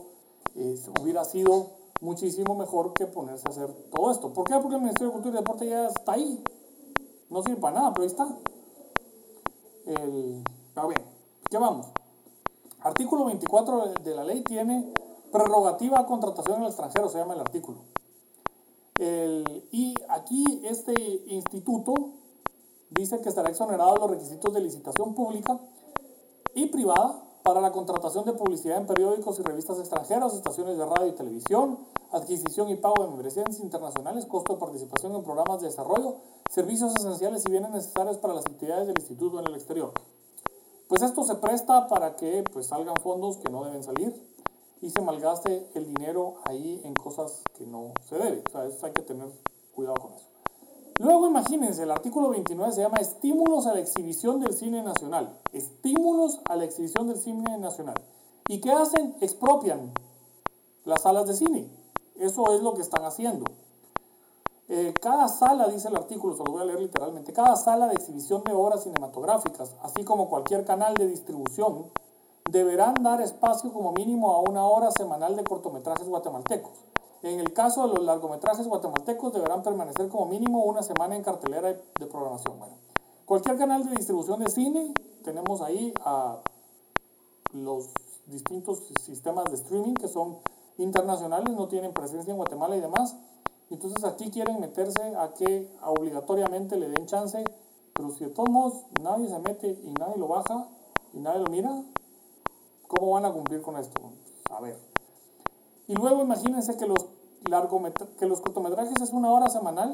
hubiera 1.01 1.23
sido 1.25 1.71
muchísimo 2.01 2.55
mejor 2.55 2.93
que 2.93 3.05
ponerse 3.07 3.47
a 3.47 3.51
hacer 3.51 3.73
todo 3.91 4.11
esto. 4.11 4.33
¿Por 4.33 4.47
qué? 4.47 4.55
Porque 4.55 4.75
el 4.75 4.81
Ministerio 4.81 5.07
de 5.07 5.13
Cultura 5.13 5.35
y 5.35 5.37
Deporte 5.37 5.67
ya 5.67 5.87
está 5.87 6.13
ahí. 6.13 6.43
No 7.29 7.41
sirve 7.41 7.57
para 7.57 7.79
nada, 7.79 7.93
pero 7.93 8.03
ahí 8.03 8.09
está. 8.09 8.37
El, 9.85 10.43
ver, 10.75 11.05
¿qué 11.49 11.57
vamos? 11.57 11.87
Artículo 12.81 13.25
24 13.25 13.93
de 14.03 14.15
la 14.15 14.23
ley 14.23 14.43
tiene 14.43 14.93
prerrogativa 15.31 15.99
a 15.99 16.05
contratación 16.05 16.57
en 16.57 16.63
el 16.63 16.67
extranjero, 16.67 17.09
se 17.09 17.17
llama 17.17 17.33
el 17.33 17.41
artículo. 17.41 17.79
El, 18.99 19.67
y 19.71 19.95
aquí 20.09 20.61
este 20.63 20.93
instituto 21.27 21.93
dice 22.91 23.19
que 23.21 23.29
estará 23.29 23.49
exonerado 23.49 23.93
de 23.93 23.99
los 23.99 24.11
requisitos 24.11 24.53
de 24.53 24.61
licitación 24.61 25.13
pública 25.13 25.59
y 26.53 26.67
privada 26.67 27.24
para 27.45 27.61
la 27.61 27.71
contratación 27.71 28.25
de 28.25 28.33
publicidad 28.33 28.79
en 28.79 28.87
periódicos 28.87 29.39
y 29.39 29.43
revistas 29.43 29.77
extranjeras, 29.77 30.33
estaciones 30.33 30.79
de 30.79 30.83
radio 30.83 31.09
y 31.09 31.11
televisión, 31.11 31.77
adquisición 32.11 32.69
y 32.69 32.75
pago 32.75 33.03
de 33.03 33.09
membresías 33.09 33.59
internacionales, 33.59 34.25
costo 34.25 34.53
de 34.53 34.59
participación 34.59 35.13
en 35.13 35.23
programas 35.23 35.61
de 35.61 35.67
desarrollo, 35.67 36.15
servicios 36.49 36.95
esenciales 36.95 37.45
y 37.45 37.51
bienes 37.51 37.69
necesarios 37.69 38.17
para 38.17 38.33
las 38.33 38.47
actividades 38.47 38.87
del 38.87 38.97
instituto 38.97 39.39
en 39.39 39.45
el 39.45 39.53
exterior. 39.53 39.91
Pues 40.87 41.03
esto 41.03 41.23
se 41.23 41.35
presta 41.35 41.87
para 41.87 42.15
que 42.15 42.43
pues, 42.51 42.65
salgan 42.65 42.95
fondos 42.95 43.37
que 43.37 43.51
no 43.51 43.63
deben 43.63 43.83
salir 43.83 44.19
y 44.81 44.89
se 44.89 45.01
malgaste 45.01 45.69
el 45.75 45.85
dinero 45.85 46.37
ahí 46.45 46.81
en 46.83 46.95
cosas 46.95 47.43
que 47.55 47.67
no 47.67 47.93
se 48.09 48.17
debe. 48.17 48.41
O 48.47 48.51
sea, 48.51 48.87
hay 48.87 48.91
que 48.91 49.03
tener 49.03 49.29
cuidado 49.71 49.97
con 50.01 50.13
eso. 50.13 50.34
Luego 50.97 51.27
imagínense, 51.27 51.83
el 51.83 51.91
artículo 51.91 52.29
29 52.29 52.71
se 52.71 52.81
llama 52.81 52.97
Estímulos 52.97 53.67
a 53.67 53.73
la 53.73 53.81
exhibición 53.81 54.39
del 54.39 54.53
cine 54.53 54.81
nacional. 54.81 55.37
Estímulos 55.51 56.39
a 56.49 56.55
la 56.55 56.63
exhibición 56.63 57.07
del 57.07 57.17
cine 57.17 57.57
nacional. 57.57 57.95
¿Y 58.47 58.61
qué 58.61 58.71
hacen? 58.71 59.13
Expropian 59.19 59.91
las 60.85 61.01
salas 61.01 61.27
de 61.27 61.33
cine. 61.33 61.69
Eso 62.15 62.53
es 62.53 62.61
lo 62.61 62.75
que 62.75 62.81
están 62.81 63.03
haciendo. 63.03 63.43
Eh, 64.69 64.93
cada 65.01 65.27
sala, 65.27 65.67
dice 65.67 65.89
el 65.89 65.97
artículo, 65.97 66.37
se 66.37 66.45
lo 66.45 66.53
voy 66.53 66.61
a 66.61 66.65
leer 66.65 66.79
literalmente, 66.79 67.33
cada 67.33 67.57
sala 67.57 67.87
de 67.87 67.95
exhibición 67.95 68.43
de 68.45 68.53
obras 68.53 68.83
cinematográficas, 68.83 69.75
así 69.83 70.05
como 70.05 70.29
cualquier 70.29 70.63
canal 70.63 70.95
de 70.95 71.07
distribución, 71.07 71.91
deberán 72.49 72.95
dar 73.03 73.21
espacio 73.21 73.71
como 73.73 73.91
mínimo 73.91 74.31
a 74.31 74.39
una 74.39 74.65
hora 74.65 74.89
semanal 74.91 75.35
de 75.35 75.43
cortometrajes 75.43 76.07
guatemaltecos 76.07 76.85
en 77.25 77.39
el 77.39 77.53
caso 77.53 77.87
de 77.87 77.95
los 77.95 78.03
largometrajes 78.03 78.67
guatemaltecos 78.67 79.33
deberán 79.33 79.63
permanecer 79.63 80.09
como 80.09 80.27
mínimo 80.27 80.63
una 80.63 80.83
semana 80.83 81.15
en 81.15 81.23
cartelera 81.23 81.69
de 81.69 82.05
programación. 82.05 82.59
Bueno, 82.59 82.75
cualquier 83.25 83.57
canal 83.57 83.83
de 83.83 83.95
distribución 83.95 84.39
de 84.43 84.49
cine, 84.49 84.93
tenemos 85.23 85.61
ahí 85.61 85.91
a 86.01 86.39
los 87.51 87.89
distintos 88.27 88.83
sistemas 89.01 89.45
de 89.45 89.55
streaming 89.55 89.95
que 89.95 90.07
son 90.07 90.37
internacionales, 90.77 91.55
no 91.55 91.67
tienen 91.67 91.93
presencia 91.93 92.31
en 92.31 92.37
Guatemala 92.37 92.75
y 92.75 92.81
demás. 92.81 93.15
Entonces 93.71 94.03
aquí 94.03 94.29
quieren 94.29 94.59
meterse 94.59 95.15
a 95.15 95.33
que 95.33 95.75
obligatoriamente 95.83 96.77
le 96.77 96.89
den 96.89 97.07
chance, 97.07 97.43
pero 97.93 98.11
si 98.11 98.25
de 98.25 98.29
todos 98.29 98.49
modos 98.49 98.83
nadie 99.01 99.27
se 99.27 99.39
mete 99.39 99.69
y 99.83 99.91
nadie 99.99 100.17
lo 100.17 100.27
baja 100.27 100.67
y 101.13 101.19
nadie 101.19 101.39
lo 101.39 101.49
mira, 101.49 101.83
¿cómo 102.87 103.13
van 103.13 103.25
a 103.25 103.33
cumplir 103.33 103.63
con 103.63 103.77
esto? 103.77 103.99
A 104.51 104.61
ver. 104.61 104.77
Y 105.87 105.95
luego 105.95 106.21
imagínense 106.21 106.77
que 106.77 106.87
los 106.87 107.05
que 108.17 108.25
los 108.25 108.41
cortometrajes 108.41 109.01
es 109.01 109.11
una 109.13 109.31
hora 109.31 109.49
semanal 109.49 109.93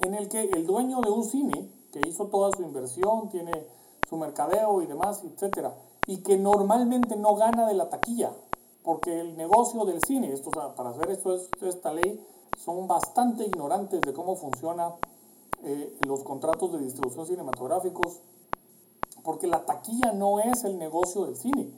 en 0.00 0.14
el 0.14 0.28
que 0.28 0.42
el 0.42 0.66
dueño 0.66 1.00
de 1.00 1.10
un 1.10 1.24
cine, 1.24 1.70
que 1.92 2.00
hizo 2.06 2.26
toda 2.26 2.50
su 2.54 2.62
inversión, 2.62 3.28
tiene 3.28 3.66
su 4.08 4.16
mercadeo 4.16 4.82
y 4.82 4.86
demás, 4.86 5.22
etcétera, 5.24 5.74
y 6.06 6.18
que 6.18 6.36
normalmente 6.36 7.16
no 7.16 7.36
gana 7.36 7.66
de 7.66 7.74
la 7.74 7.88
taquilla, 7.88 8.32
porque 8.82 9.20
el 9.20 9.36
negocio 9.36 9.84
del 9.84 10.02
cine, 10.02 10.32
esto, 10.32 10.50
para 10.50 10.90
hacer 10.90 11.10
esto, 11.10 11.34
esta 11.62 11.92
ley, 11.92 12.20
son 12.58 12.86
bastante 12.86 13.44
ignorantes 13.44 14.00
de 14.00 14.12
cómo 14.12 14.36
funciona 14.36 14.94
eh, 15.62 15.96
los 16.06 16.22
contratos 16.24 16.72
de 16.72 16.78
distribución 16.78 17.26
cinematográficos, 17.26 18.20
porque 19.22 19.46
la 19.46 19.64
taquilla 19.64 20.12
no 20.12 20.40
es 20.40 20.64
el 20.64 20.78
negocio 20.78 21.24
del 21.24 21.36
cine. 21.36 21.72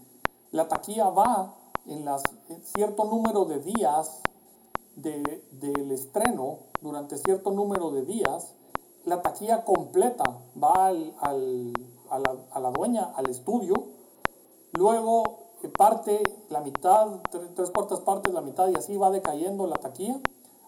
La 0.50 0.69
taquilla 0.69 1.11
va 1.11 1.54
en, 1.87 2.04
las, 2.04 2.23
en 2.49 2.62
cierto 2.62 3.04
número 3.04 3.45
de 3.45 3.61
días 3.61 4.23
de, 4.97 5.45
del 5.53 5.91
estreno 5.91 6.61
durante 6.81 7.17
cierto 7.19 7.51
número 7.51 7.91
de 7.91 8.05
días, 8.05 8.55
la 9.05 9.23
taquilla 9.23 9.65
completa 9.65 10.25
va 10.63 10.87
al, 10.87 11.15
al, 11.21 11.73
a, 12.11 12.61
la, 12.61 12.71
dueña, 12.71 13.13
al 13.17 13.29
estudio, 13.29 13.75
luego 14.73 15.51
eh, 15.63 15.69
parte 15.69 16.23
la 16.49 16.61
mitad, 16.61 17.21
tres, 17.31 17.55
tres, 17.55 17.71
cuartas 17.71 18.01
partes, 18.01 18.33
la 18.33 18.41
mitad 18.41 18.69
y 18.69 18.75
así 18.75 18.97
va 18.97 19.11
decayendo 19.11 19.67
la 19.67 19.77
taquilla, 19.77 20.21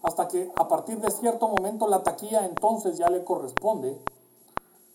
hasta 0.02 0.28
que 0.28 0.50
a 0.54 0.68
partir 0.68 1.00
de 1.00 1.10
cierto 1.10 1.48
momento 1.48 1.86
la 1.88 2.02
taquilla 2.02 2.44
entonces 2.44 2.98
ya 2.98 3.08
le 3.08 3.24
corresponde 3.24 3.98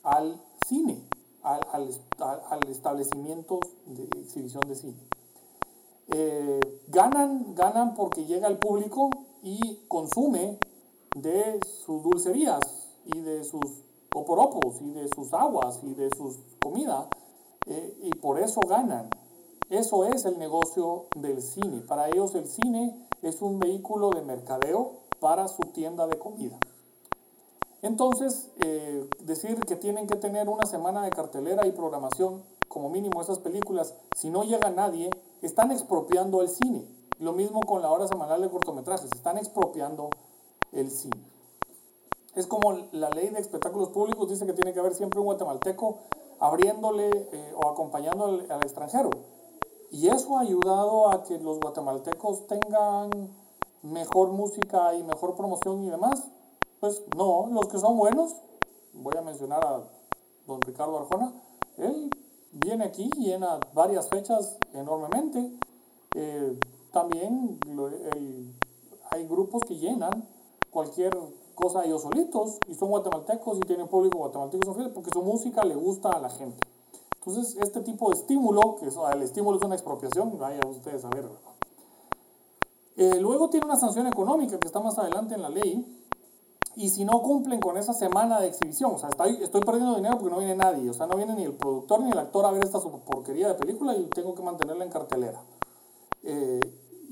al 0.03 0.41
cine, 0.67 1.03
al, 1.43 1.59
al 1.69 2.69
establecimiento 2.69 3.59
de 3.87 4.03
exhibición 4.19 4.67
de 4.67 4.75
cine. 4.75 5.20
Eh, 6.13 6.59
ganan, 6.87 7.55
ganan 7.55 7.93
porque 7.95 8.25
llega 8.25 8.47
el 8.47 8.57
público 8.57 9.09
y 9.41 9.79
consume 9.87 10.59
de 11.15 11.59
sus 11.85 12.03
dulcerías 12.03 12.61
y 13.05 13.19
de 13.21 13.43
sus 13.43 13.83
poporopos 14.09 14.81
y 14.81 14.91
de 14.91 15.07
sus 15.15 15.33
aguas 15.33 15.79
y 15.83 15.93
de 15.93 16.09
sus 16.15 16.37
comida 16.61 17.07
eh, 17.65 17.97
y 18.03 18.11
por 18.11 18.39
eso 18.39 18.61
ganan. 18.67 19.09
Eso 19.69 20.05
es 20.05 20.25
el 20.25 20.37
negocio 20.37 21.05
del 21.15 21.41
cine. 21.41 21.79
Para 21.81 22.09
ellos 22.09 22.35
el 22.35 22.45
cine 22.45 23.07
es 23.21 23.41
un 23.41 23.59
vehículo 23.59 24.09
de 24.09 24.21
mercadeo 24.21 24.99
para 25.21 25.47
su 25.47 25.63
tienda 25.63 26.07
de 26.07 26.19
comida. 26.19 26.57
Entonces, 27.81 28.51
eh, 28.63 29.09
decir 29.21 29.59
que 29.61 29.75
tienen 29.75 30.07
que 30.07 30.15
tener 30.15 30.49
una 30.49 30.65
semana 30.65 31.03
de 31.03 31.09
cartelera 31.09 31.65
y 31.65 31.71
programación, 31.71 32.43
como 32.71 32.89
mínimo 32.89 33.21
esas 33.21 33.39
películas, 33.39 33.93
si 34.15 34.29
no 34.29 34.43
llega 34.43 34.69
nadie, 34.69 35.09
están 35.41 35.71
expropiando 35.71 36.41
el 36.41 36.49
cine. 36.49 36.87
Lo 37.19 37.33
mismo 37.33 37.59
con 37.61 37.81
la 37.81 37.91
hora 37.91 38.07
semanal 38.07 38.41
de 38.41 38.49
cortometrajes, 38.49 39.11
están 39.13 39.37
expropiando 39.37 40.09
el 40.71 40.89
cine. 40.89 41.21
Es 42.33 42.47
como 42.47 42.71
la 42.93 43.09
ley 43.09 43.29
de 43.29 43.41
espectáculos 43.41 43.89
públicos 43.89 44.29
dice 44.29 44.45
que 44.45 44.53
tiene 44.53 44.73
que 44.73 44.79
haber 44.79 44.95
siempre 44.95 45.19
un 45.19 45.25
guatemalteco 45.25 45.97
abriéndole 46.39 47.09
eh, 47.09 47.53
o 47.55 47.67
acompañando 47.67 48.25
al, 48.25 48.49
al, 48.49 48.61
extranjero. 48.63 49.09
Y 49.91 50.07
eso 50.07 50.37
ha 50.37 50.41
ayudado 50.41 51.09
a 51.09 51.23
que 51.23 51.37
los 51.39 51.59
guatemaltecos 51.59 52.47
tengan 52.47 53.35
mejor 53.81 54.29
música 54.29 54.95
y 54.95 55.03
mejor 55.03 55.35
promoción 55.35 55.83
y 55.83 55.89
demás. 55.89 56.23
Pues 56.79 57.03
no, 57.17 57.47
los 57.51 57.67
que 57.67 57.77
son 57.77 57.97
buenos, 57.97 58.33
voy 58.93 59.15
a 59.17 59.21
mencionar 59.21 59.63
a 59.65 59.83
don 60.47 60.61
Ricardo 60.61 60.97
Arjona, 60.97 61.33
él 61.77 62.09
viene 62.51 62.85
aquí, 62.85 63.09
llena 63.17 63.59
varias 63.73 64.09
fechas 64.09 64.57
enormemente. 64.73 65.51
Eh, 66.15 66.59
también 66.91 67.59
hay 69.11 69.27
grupos 69.27 69.63
que 69.67 69.77
llenan 69.77 70.27
cualquier 70.69 71.15
cosa 71.55 71.85
ellos 71.85 72.01
solitos 72.01 72.57
y 72.67 72.75
son 72.75 72.89
guatemaltecos 72.89 73.57
y 73.57 73.61
tienen 73.61 73.87
público 73.87 74.17
guatemalteco 74.17 74.75
porque 74.93 75.11
su 75.11 75.21
música 75.21 75.63
le 75.63 75.75
gusta 75.75 76.09
a 76.09 76.19
la 76.19 76.29
gente. 76.29 76.67
Entonces, 77.23 77.55
este 77.61 77.81
tipo 77.81 78.09
de 78.09 78.15
estímulo, 78.15 78.77
que 78.77 78.87
el 78.87 79.21
estímulo 79.21 79.57
es 79.57 79.63
una 79.63 79.75
expropiación, 79.75 80.37
vaya 80.39 80.59
ustedes 80.67 81.05
a 81.05 81.09
ver. 81.09 81.29
Eh, 82.97 83.19
luego 83.19 83.49
tiene 83.49 83.67
una 83.67 83.75
sanción 83.75 84.07
económica 84.07 84.59
que 84.59 84.67
está 84.67 84.79
más 84.79 84.97
adelante 84.97 85.35
en 85.35 85.43
la 85.43 85.49
ley. 85.49 86.00
Y 86.75 86.89
si 86.89 87.03
no 87.03 87.21
cumplen 87.21 87.59
con 87.59 87.77
esa 87.77 87.93
semana 87.93 88.39
de 88.39 88.47
exhibición, 88.47 88.93
o 88.93 88.97
sea, 88.97 89.09
estoy, 89.09 89.61
perdiendo 89.61 89.95
dinero 89.95 90.17
porque 90.17 90.33
no 90.33 90.39
viene 90.39 90.55
nadie, 90.55 90.89
o 90.89 90.93
sea, 90.93 91.05
no 91.05 91.17
viene 91.17 91.35
ni 91.35 91.43
el 91.43 91.53
productor 91.53 92.01
ni 92.01 92.11
el 92.11 92.17
actor 92.17 92.45
a 92.45 92.51
ver 92.51 92.63
esta 92.63 92.79
porquería 92.79 93.49
de 93.49 93.55
película 93.55 93.95
y 93.95 94.05
tengo 94.05 94.33
que 94.35 94.41
mantenerla 94.41 94.85
en 94.85 94.91
cartelera. 94.91 95.41
Eh, 96.23 96.59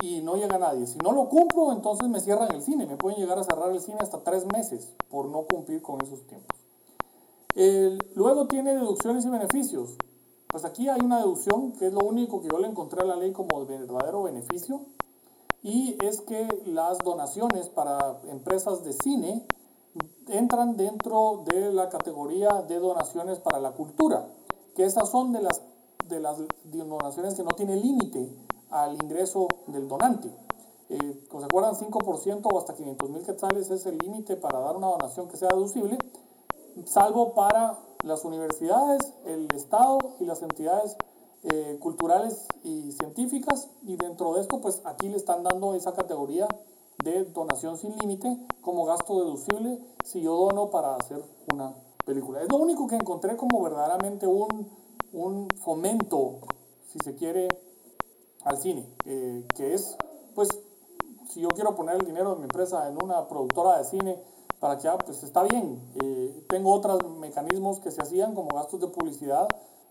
y 0.01 0.21
no 0.21 0.35
llega 0.35 0.57
nadie. 0.57 0.87
Si 0.87 0.97
no 0.99 1.11
lo 1.11 1.27
cumplo, 1.27 1.73
entonces 1.73 2.07
me 2.07 2.21
cierran 2.21 2.53
el 2.53 2.61
cine. 2.61 2.85
Me 2.85 2.95
pueden 2.95 3.19
llegar 3.19 3.37
a 3.37 3.43
cerrar 3.43 3.69
el 3.71 3.81
cine 3.81 3.97
hasta 3.99 4.23
tres 4.23 4.45
meses 4.45 4.95
por 5.09 5.25
no 5.25 5.43
cumplir 5.43 5.81
con 5.81 6.01
esos 6.01 6.25
tiempos. 6.25 6.57
luego 8.15 8.47
tiene 8.47 8.73
deducciones 8.75 9.25
y 9.25 9.29
beneficios. 9.29 9.97
Pues 10.47 10.65
aquí 10.65 10.87
hay 10.87 11.01
una 11.01 11.17
deducción 11.17 11.73
que 11.73 11.87
es 11.87 11.93
lo 11.93 11.99
único 11.99 12.41
que 12.41 12.47
yo 12.47 12.59
le 12.59 12.67
encontré 12.67 13.01
a 13.01 13.05
la 13.05 13.15
ley 13.17 13.33
como 13.33 13.65
verdadero 13.65 14.23
beneficio. 14.23 14.85
Y 15.61 15.97
es 16.03 16.21
que 16.21 16.47
las 16.65 16.99
donaciones 16.99 17.69
para 17.69 18.19
empresas 18.29 18.83
de 18.83 18.93
cine 18.93 19.45
entran 20.27 20.77
dentro 20.77 21.43
de 21.45 21.73
la 21.73 21.89
categoría 21.89 22.61
de 22.61 22.79
donaciones 22.79 23.39
para 23.39 23.59
la 23.59 23.71
cultura. 23.71 24.27
Que 24.75 24.85
esas 24.85 25.09
son 25.09 25.33
de 25.33 25.41
las, 25.41 25.61
de 26.07 26.19
las 26.19 26.37
donaciones 26.65 27.35
que 27.35 27.43
no 27.43 27.51
tienen 27.51 27.81
límite 27.81 28.29
al 28.69 28.95
ingreso 28.95 29.47
del 29.67 29.87
donante. 29.87 30.31
Eh, 30.89 31.27
¿Se 31.29 31.45
acuerdan? 31.45 31.75
5% 31.75 32.41
o 32.51 32.57
hasta 32.57 32.73
500 32.73 33.09
mil 33.09 33.23
quetzales 33.23 33.69
es 33.69 33.85
el 33.85 33.97
límite 33.97 34.35
para 34.37 34.59
dar 34.59 34.75
una 34.75 34.87
donación 34.87 35.27
que 35.27 35.37
sea 35.37 35.49
deducible, 35.49 35.97
salvo 36.85 37.33
para 37.33 37.77
las 38.03 38.23
universidades, 38.25 39.13
el 39.25 39.47
Estado 39.53 39.99
y 40.19 40.25
las 40.25 40.41
entidades 40.41 40.95
eh, 41.43 41.77
culturales 41.79 42.47
y 42.63 42.91
científicas. 42.91 43.69
Y 43.83 43.95
dentro 43.95 44.33
de 44.33 44.41
esto, 44.41 44.61
pues 44.61 44.81
aquí 44.85 45.09
le 45.09 45.17
están 45.17 45.43
dando 45.43 45.73
esa 45.73 45.93
categoría 45.93 46.47
de 47.03 47.23
donación 47.25 47.77
sin 47.77 47.97
límite 47.97 48.37
como 48.61 48.85
gasto 48.85 49.19
deducible 49.23 49.79
si 50.03 50.21
yo 50.21 50.35
dono 50.35 50.69
para 50.69 50.95
hacer 50.95 51.23
una 51.53 51.73
película. 52.05 52.41
Es 52.41 52.49
lo 52.51 52.57
único 52.57 52.87
que 52.87 52.95
encontré 52.95 53.37
como 53.37 53.61
verdaderamente 53.61 54.27
un, 54.27 54.69
un 55.13 55.47
fomento, 55.61 56.39
si 56.87 56.99
se 56.99 57.15
quiere, 57.15 57.47
al 58.43 58.57
cine, 58.57 58.85
eh, 59.05 59.45
que 59.55 59.73
es, 59.73 59.95
pues, 60.33 60.49
si 61.29 61.41
yo 61.41 61.49
quiero 61.49 61.75
poner 61.75 61.95
el 61.95 62.05
dinero 62.05 62.31
de 62.31 62.37
mi 62.37 62.43
empresa 62.43 62.87
en 62.87 63.01
una 63.01 63.27
productora 63.27 63.77
de 63.77 63.83
cine, 63.85 64.19
para 64.59 64.77
que, 64.77 64.87
ah, 64.87 64.97
pues 64.97 65.23
está 65.23 65.43
bien, 65.43 65.81
eh, 66.01 66.45
tengo 66.49 66.73
otros 66.73 66.99
mecanismos 67.17 67.79
que 67.79 67.91
se 67.91 68.01
hacían 68.01 68.35
como 68.35 68.55
gastos 68.55 68.81
de 68.81 68.87
publicidad 68.87 69.47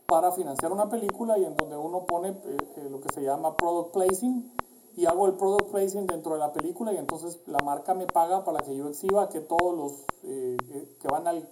para 0.08 0.32
financiar 0.32 0.72
una 0.72 0.88
película 0.88 1.38
y 1.38 1.44
en 1.44 1.56
donde 1.56 1.76
uno 1.76 2.06
pone 2.06 2.30
eh, 2.30 2.88
lo 2.90 3.00
que 3.00 3.12
se 3.12 3.22
llama 3.22 3.56
product 3.56 3.92
placing 3.92 4.50
y 4.96 5.06
hago 5.06 5.26
el 5.26 5.34
product 5.34 5.70
placing 5.70 6.06
dentro 6.06 6.32
de 6.32 6.40
la 6.40 6.52
película 6.52 6.92
y 6.92 6.96
entonces 6.96 7.40
la 7.46 7.58
marca 7.60 7.94
me 7.94 8.06
paga 8.06 8.42
para 8.42 8.60
que 8.60 8.74
yo 8.74 8.88
exhiba 8.88 9.28
que 9.28 9.40
todos 9.40 9.76
los 9.76 9.92
que 10.22 11.08
van 11.08 11.28
al 11.28 11.48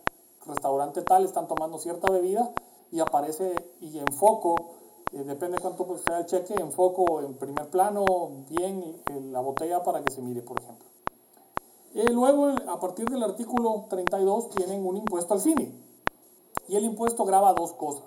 restaurante 0.46 1.02
tal 1.02 1.24
están 1.24 1.46
tomando 1.46 1.78
cierta 1.78 2.10
bebida 2.10 2.50
y 2.90 3.00
aparece 3.00 3.54
y 3.80 3.98
enfoco 3.98 4.56
eh, 5.12 5.22
depende 5.22 5.58
cuánto 5.58 5.86
pues, 5.86 6.02
sea 6.02 6.18
el 6.18 6.26
cheque, 6.26 6.54
enfoco 6.54 7.20
en 7.20 7.34
primer 7.34 7.70
plano 7.70 8.04
bien 8.48 9.00
en 9.06 9.32
la 9.32 9.40
botella 9.40 9.82
para 9.84 10.02
que 10.02 10.12
se 10.12 10.20
mire, 10.20 10.42
por 10.42 10.60
ejemplo. 10.60 10.88
Eh, 11.94 12.10
luego, 12.12 12.48
a 12.68 12.80
partir 12.80 13.08
del 13.08 13.22
artículo 13.22 13.86
32, 13.88 14.50
tienen 14.50 14.84
un 14.84 14.96
impuesto 14.96 15.34
al 15.34 15.40
cine. 15.40 15.72
Y 16.68 16.76
el 16.76 16.84
impuesto 16.84 17.24
graba 17.24 17.54
dos 17.54 17.72
cosas. 17.72 18.04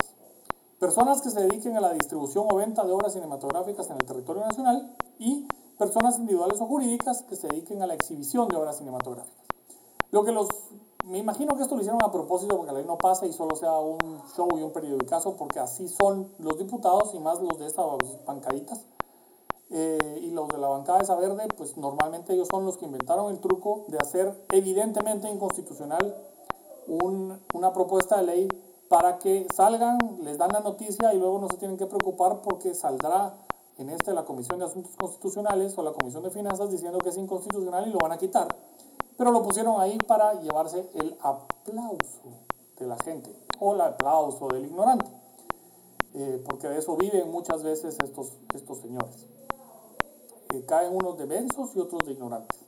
Personas 0.79 1.21
que 1.21 1.29
se 1.29 1.41
dediquen 1.41 1.75
a 1.75 1.81
la 1.81 1.91
distribución 1.91 2.47
o 2.49 2.55
venta 2.55 2.85
de 2.85 2.93
obras 2.93 3.13
cinematográficas 3.13 3.89
en 3.89 3.97
el 3.97 4.05
territorio 4.05 4.43
nacional 4.43 4.95
y 5.17 5.45
personas 5.77 6.17
individuales 6.19 6.61
o 6.61 6.65
jurídicas 6.65 7.23
que 7.23 7.35
se 7.35 7.47
dediquen 7.47 7.81
a 7.81 7.87
la 7.87 7.95
exhibición 7.95 8.47
de 8.47 8.55
obras 8.55 8.77
cinematográficas. 8.77 9.45
Lo 10.11 10.23
que 10.23 10.31
los 10.31 10.47
me 11.05 11.17
imagino 11.17 11.55
que 11.55 11.63
esto 11.63 11.75
lo 11.75 11.81
hicieron 11.81 12.03
a 12.03 12.11
propósito 12.11 12.55
porque 12.55 12.71
la 12.71 12.77
ley 12.77 12.87
no 12.87 12.97
pasa 12.97 13.25
y 13.25 13.33
solo 13.33 13.55
sea 13.55 13.79
un 13.79 14.21
show 14.35 14.47
y 14.57 14.61
un 14.61 14.71
periodicazo, 14.71 15.35
porque 15.37 15.59
así 15.59 15.87
son 15.87 16.31
los 16.37 16.57
diputados 16.57 17.13
y 17.15 17.19
más 17.19 17.41
los 17.41 17.57
de 17.57 17.67
estas 17.67 17.85
bancaditas. 18.25 18.85
Eh, 19.71 20.21
y 20.23 20.31
los 20.31 20.47
de 20.47 20.57
la 20.57 20.67
bancada 20.67 20.99
esa 20.99 21.15
verde, 21.15 21.47
pues 21.55 21.77
normalmente 21.77 22.33
ellos 22.33 22.47
son 22.49 22.65
los 22.65 22.77
que 22.77 22.85
inventaron 22.85 23.31
el 23.31 23.39
truco 23.39 23.85
de 23.87 23.97
hacer 23.97 24.45
evidentemente 24.51 25.29
inconstitucional 25.29 26.15
un, 26.87 27.39
una 27.53 27.71
propuesta 27.71 28.17
de 28.17 28.23
ley 28.23 28.47
para 28.89 29.19
que 29.19 29.47
salgan, 29.53 29.97
les 30.21 30.37
dan 30.37 30.51
la 30.51 30.59
noticia 30.59 31.13
y 31.13 31.19
luego 31.19 31.39
no 31.39 31.47
se 31.47 31.57
tienen 31.57 31.77
que 31.77 31.85
preocupar 31.85 32.41
porque 32.41 32.73
saldrá 32.75 33.35
en 33.77 33.89
este 33.89 34.13
la 34.13 34.25
Comisión 34.25 34.59
de 34.59 34.65
Asuntos 34.65 34.95
Constitucionales 34.99 35.77
o 35.77 35.83
la 35.83 35.93
Comisión 35.93 36.23
de 36.23 36.31
Finanzas 36.31 36.69
diciendo 36.69 36.97
que 36.99 37.09
es 37.09 37.17
inconstitucional 37.17 37.87
y 37.87 37.91
lo 37.91 37.99
van 37.99 38.11
a 38.11 38.17
quitar 38.17 38.47
pero 39.19 39.31
lo 39.31 39.43
pusieron 39.43 39.81
ahí 39.81 39.97
para 40.07 40.39
llevarse 40.39 40.89
el 40.93 41.17
aplauso 41.21 42.21
de 42.79 42.87
la 42.87 42.95
gente 43.03 43.35
o 43.59 43.73
el 43.73 43.81
aplauso 43.81 44.47
del 44.47 44.65
ignorante, 44.65 45.11
eh, 46.13 46.41
porque 46.47 46.69
de 46.69 46.79
eso 46.79 46.95
viven 46.95 47.29
muchas 47.29 47.61
veces 47.61 47.97
estos, 48.01 48.31
estos 48.55 48.77
señores. 48.77 49.27
Eh, 50.53 50.63
caen 50.65 50.95
unos 50.95 51.17
de 51.17 51.25
mensos 51.25 51.75
y 51.75 51.79
otros 51.79 52.05
de 52.05 52.13
ignorantes. 52.13 52.61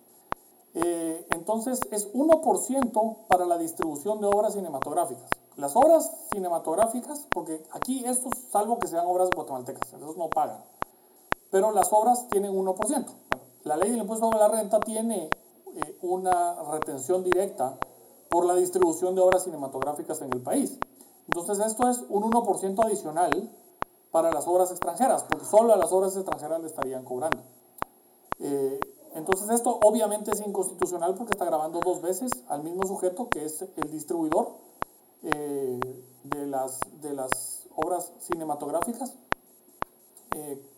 Eh, 0.73 1.25
entonces 1.29 1.79
es 1.89 2.13
1% 2.13 3.27
para 3.29 3.45
la 3.45 3.57
distribución 3.57 4.19
de 4.19 4.27
obras 4.27 4.53
cinematográficas. 4.53 5.29
Las 5.61 5.75
obras 5.75 6.11
cinematográficas, 6.33 7.27
porque 7.31 7.63
aquí 7.69 8.03
estos, 8.03 8.31
salvo 8.49 8.79
que 8.79 8.87
sean 8.87 9.05
obras 9.05 9.29
guatemaltecas, 9.29 9.93
esos 9.93 10.17
no 10.17 10.27
pagan, 10.27 10.65
pero 11.51 11.69
las 11.71 11.93
obras 11.93 12.27
tienen 12.29 12.51
1%. 12.51 13.05
la 13.65 13.77
ley 13.77 13.91
del 13.91 13.99
impuesto 13.99 14.25
sobre 14.25 14.39
la 14.39 14.47
renta 14.47 14.79
tiene 14.79 15.29
eh, 15.75 15.97
una 16.01 16.63
retención 16.63 17.23
directa 17.23 17.77
por 18.27 18.45
la 18.45 18.55
distribución 18.55 19.13
de 19.13 19.21
obras 19.21 19.43
cinematográficas 19.43 20.23
en 20.23 20.33
el 20.33 20.41
país. 20.41 20.79
Entonces 21.27 21.63
esto 21.63 21.87
es 21.87 22.05
un 22.09 22.23
1% 22.23 22.83
adicional 22.83 23.55
para 24.09 24.31
las 24.31 24.47
obras 24.47 24.71
extranjeras, 24.71 25.25
porque 25.25 25.45
solo 25.45 25.73
a 25.73 25.77
las 25.77 25.91
obras 25.91 26.15
extranjeras 26.15 26.59
le 26.59 26.67
estarían 26.69 27.05
cobrando. 27.05 27.43
Eh, 28.39 28.79
entonces 29.13 29.47
esto 29.51 29.77
obviamente 29.83 30.31
es 30.31 30.39
inconstitucional 30.39 31.13
porque 31.13 31.33
está 31.33 31.45
grabando 31.45 31.81
dos 31.81 32.01
veces 32.01 32.31
al 32.47 32.63
mismo 32.63 32.87
sujeto 32.87 33.29
que 33.29 33.45
es 33.45 33.61
el 33.61 33.91
distribuidor 33.91 34.70
eh, 35.23 35.79
de, 36.23 36.47
las, 36.47 36.79
de 37.01 37.13
las 37.13 37.67
obras 37.75 38.11
cinematográficas 38.19 39.15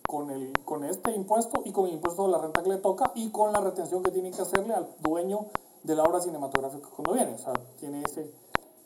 con, 0.06 0.30
el, 0.30 0.52
con 0.64 0.84
este 0.84 1.12
impuesto 1.12 1.62
y 1.64 1.72
con 1.72 1.86
el 1.86 1.94
impuesto 1.94 2.26
de 2.26 2.32
la 2.32 2.38
renta 2.38 2.62
que 2.62 2.68
le 2.68 2.78
toca 2.78 3.12
y 3.14 3.30
con 3.30 3.52
la 3.52 3.60
retención 3.60 4.02
que 4.02 4.10
tiene 4.10 4.30
que 4.30 4.42
hacerle 4.42 4.74
al 4.74 4.88
dueño 5.00 5.46
de 5.82 5.94
la 5.94 6.02
obra 6.02 6.20
cinematográfica 6.20 6.88
cuando 6.94 7.14
viene. 7.14 7.34
O 7.34 7.38
sea, 7.38 7.52
tiene 7.78 8.02
ese, 8.02 8.32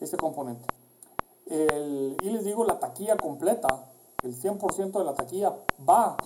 ese 0.01 0.17
componente. 0.17 0.67
El, 1.47 2.17
y 2.23 2.31
les 2.31 2.45
digo, 2.45 2.65
la 2.65 2.79
taquilla 2.79 3.17
completa, 3.17 3.87
el 4.23 4.35
100% 4.35 4.99
de 4.99 5.05
la 5.05 5.15
taquilla 5.15 5.57
va 5.89 6.17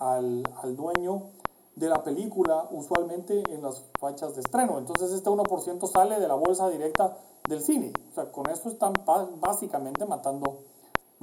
al, 0.00 0.42
al, 0.62 0.76
dueño 0.76 1.30
de 1.76 1.88
la 1.88 2.02
película, 2.02 2.68
usualmente 2.70 3.42
en 3.52 3.62
las 3.62 3.82
fechas 4.00 4.34
de 4.34 4.40
estreno. 4.40 4.78
Entonces 4.78 5.12
este 5.12 5.30
1% 5.30 5.88
sale 5.88 6.18
de 6.18 6.28
la 6.28 6.34
bolsa 6.34 6.68
directa 6.68 7.16
del 7.48 7.62
cine. 7.62 7.92
O 8.10 8.14
sea, 8.14 8.30
con 8.32 8.48
esto 8.50 8.68
están 8.68 8.92
básicamente 9.40 10.04
matando 10.06 10.64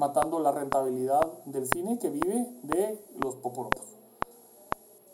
matando 0.02 0.40
la 0.40 0.52
rentabilidad 0.52 1.44
del 1.46 1.68
cine 1.68 2.00
que 2.00 2.10
vive 2.10 2.50
de 2.64 3.06
los 3.24 3.36
poporotos. 3.36 3.84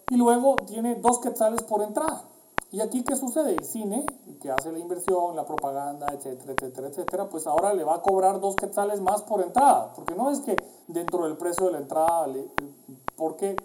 Y 0.09 0.15
luego 0.15 0.55
tiene 0.65 0.95
dos 0.95 1.19
quetzales 1.19 1.61
por 1.63 1.81
entrada. 1.81 2.23
¿Y 2.71 2.79
aquí 2.79 3.03
qué 3.03 3.15
sucede? 3.15 3.55
El 3.55 3.65
cine, 3.65 4.05
que 4.41 4.49
hace 4.51 4.71
la 4.71 4.79
inversión, 4.79 5.35
la 5.35 5.45
propaganda, 5.45 6.07
etcétera, 6.13 6.53
etcétera, 6.53 6.87
etcétera, 6.87 7.29
pues 7.29 7.47
ahora 7.47 7.73
le 7.73 7.83
va 7.83 7.95
a 7.95 8.01
cobrar 8.01 8.39
dos 8.39 8.55
quetzales 8.55 9.01
más 9.01 9.21
por 9.23 9.41
entrada. 9.41 9.93
Porque 9.93 10.15
no 10.15 10.31
es 10.31 10.39
que 10.39 10.55
dentro 10.87 11.25
del 11.25 11.37
precio 11.37 11.65
de 11.65 11.73
la 11.73 11.79
entrada, 11.79 12.27
porque 13.17 13.57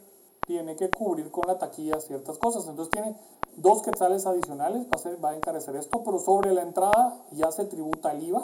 tiene 0.47 0.77
que 0.77 0.91
cubrir 0.91 1.31
con 1.31 1.45
la 1.47 1.59
taquilla 1.59 2.01
ciertas 2.01 2.39
cosas. 2.39 2.67
Entonces 2.67 2.91
tiene 2.91 3.17
dos 3.57 3.83
quetzales 3.83 4.27
adicionales 4.27 4.87
va 4.87 4.97
a, 4.97 4.99
ser, 4.99 5.25
va 5.25 5.31
a 5.31 5.37
encarecer 5.37 5.77
esto, 5.77 6.03
pero 6.05 6.19
sobre 6.19 6.53
la 6.53 6.63
entrada 6.63 7.25
ya 7.33 7.51
se 7.53 7.65
tributa 7.65 8.13
el 8.13 8.25
IVA 8.25 8.41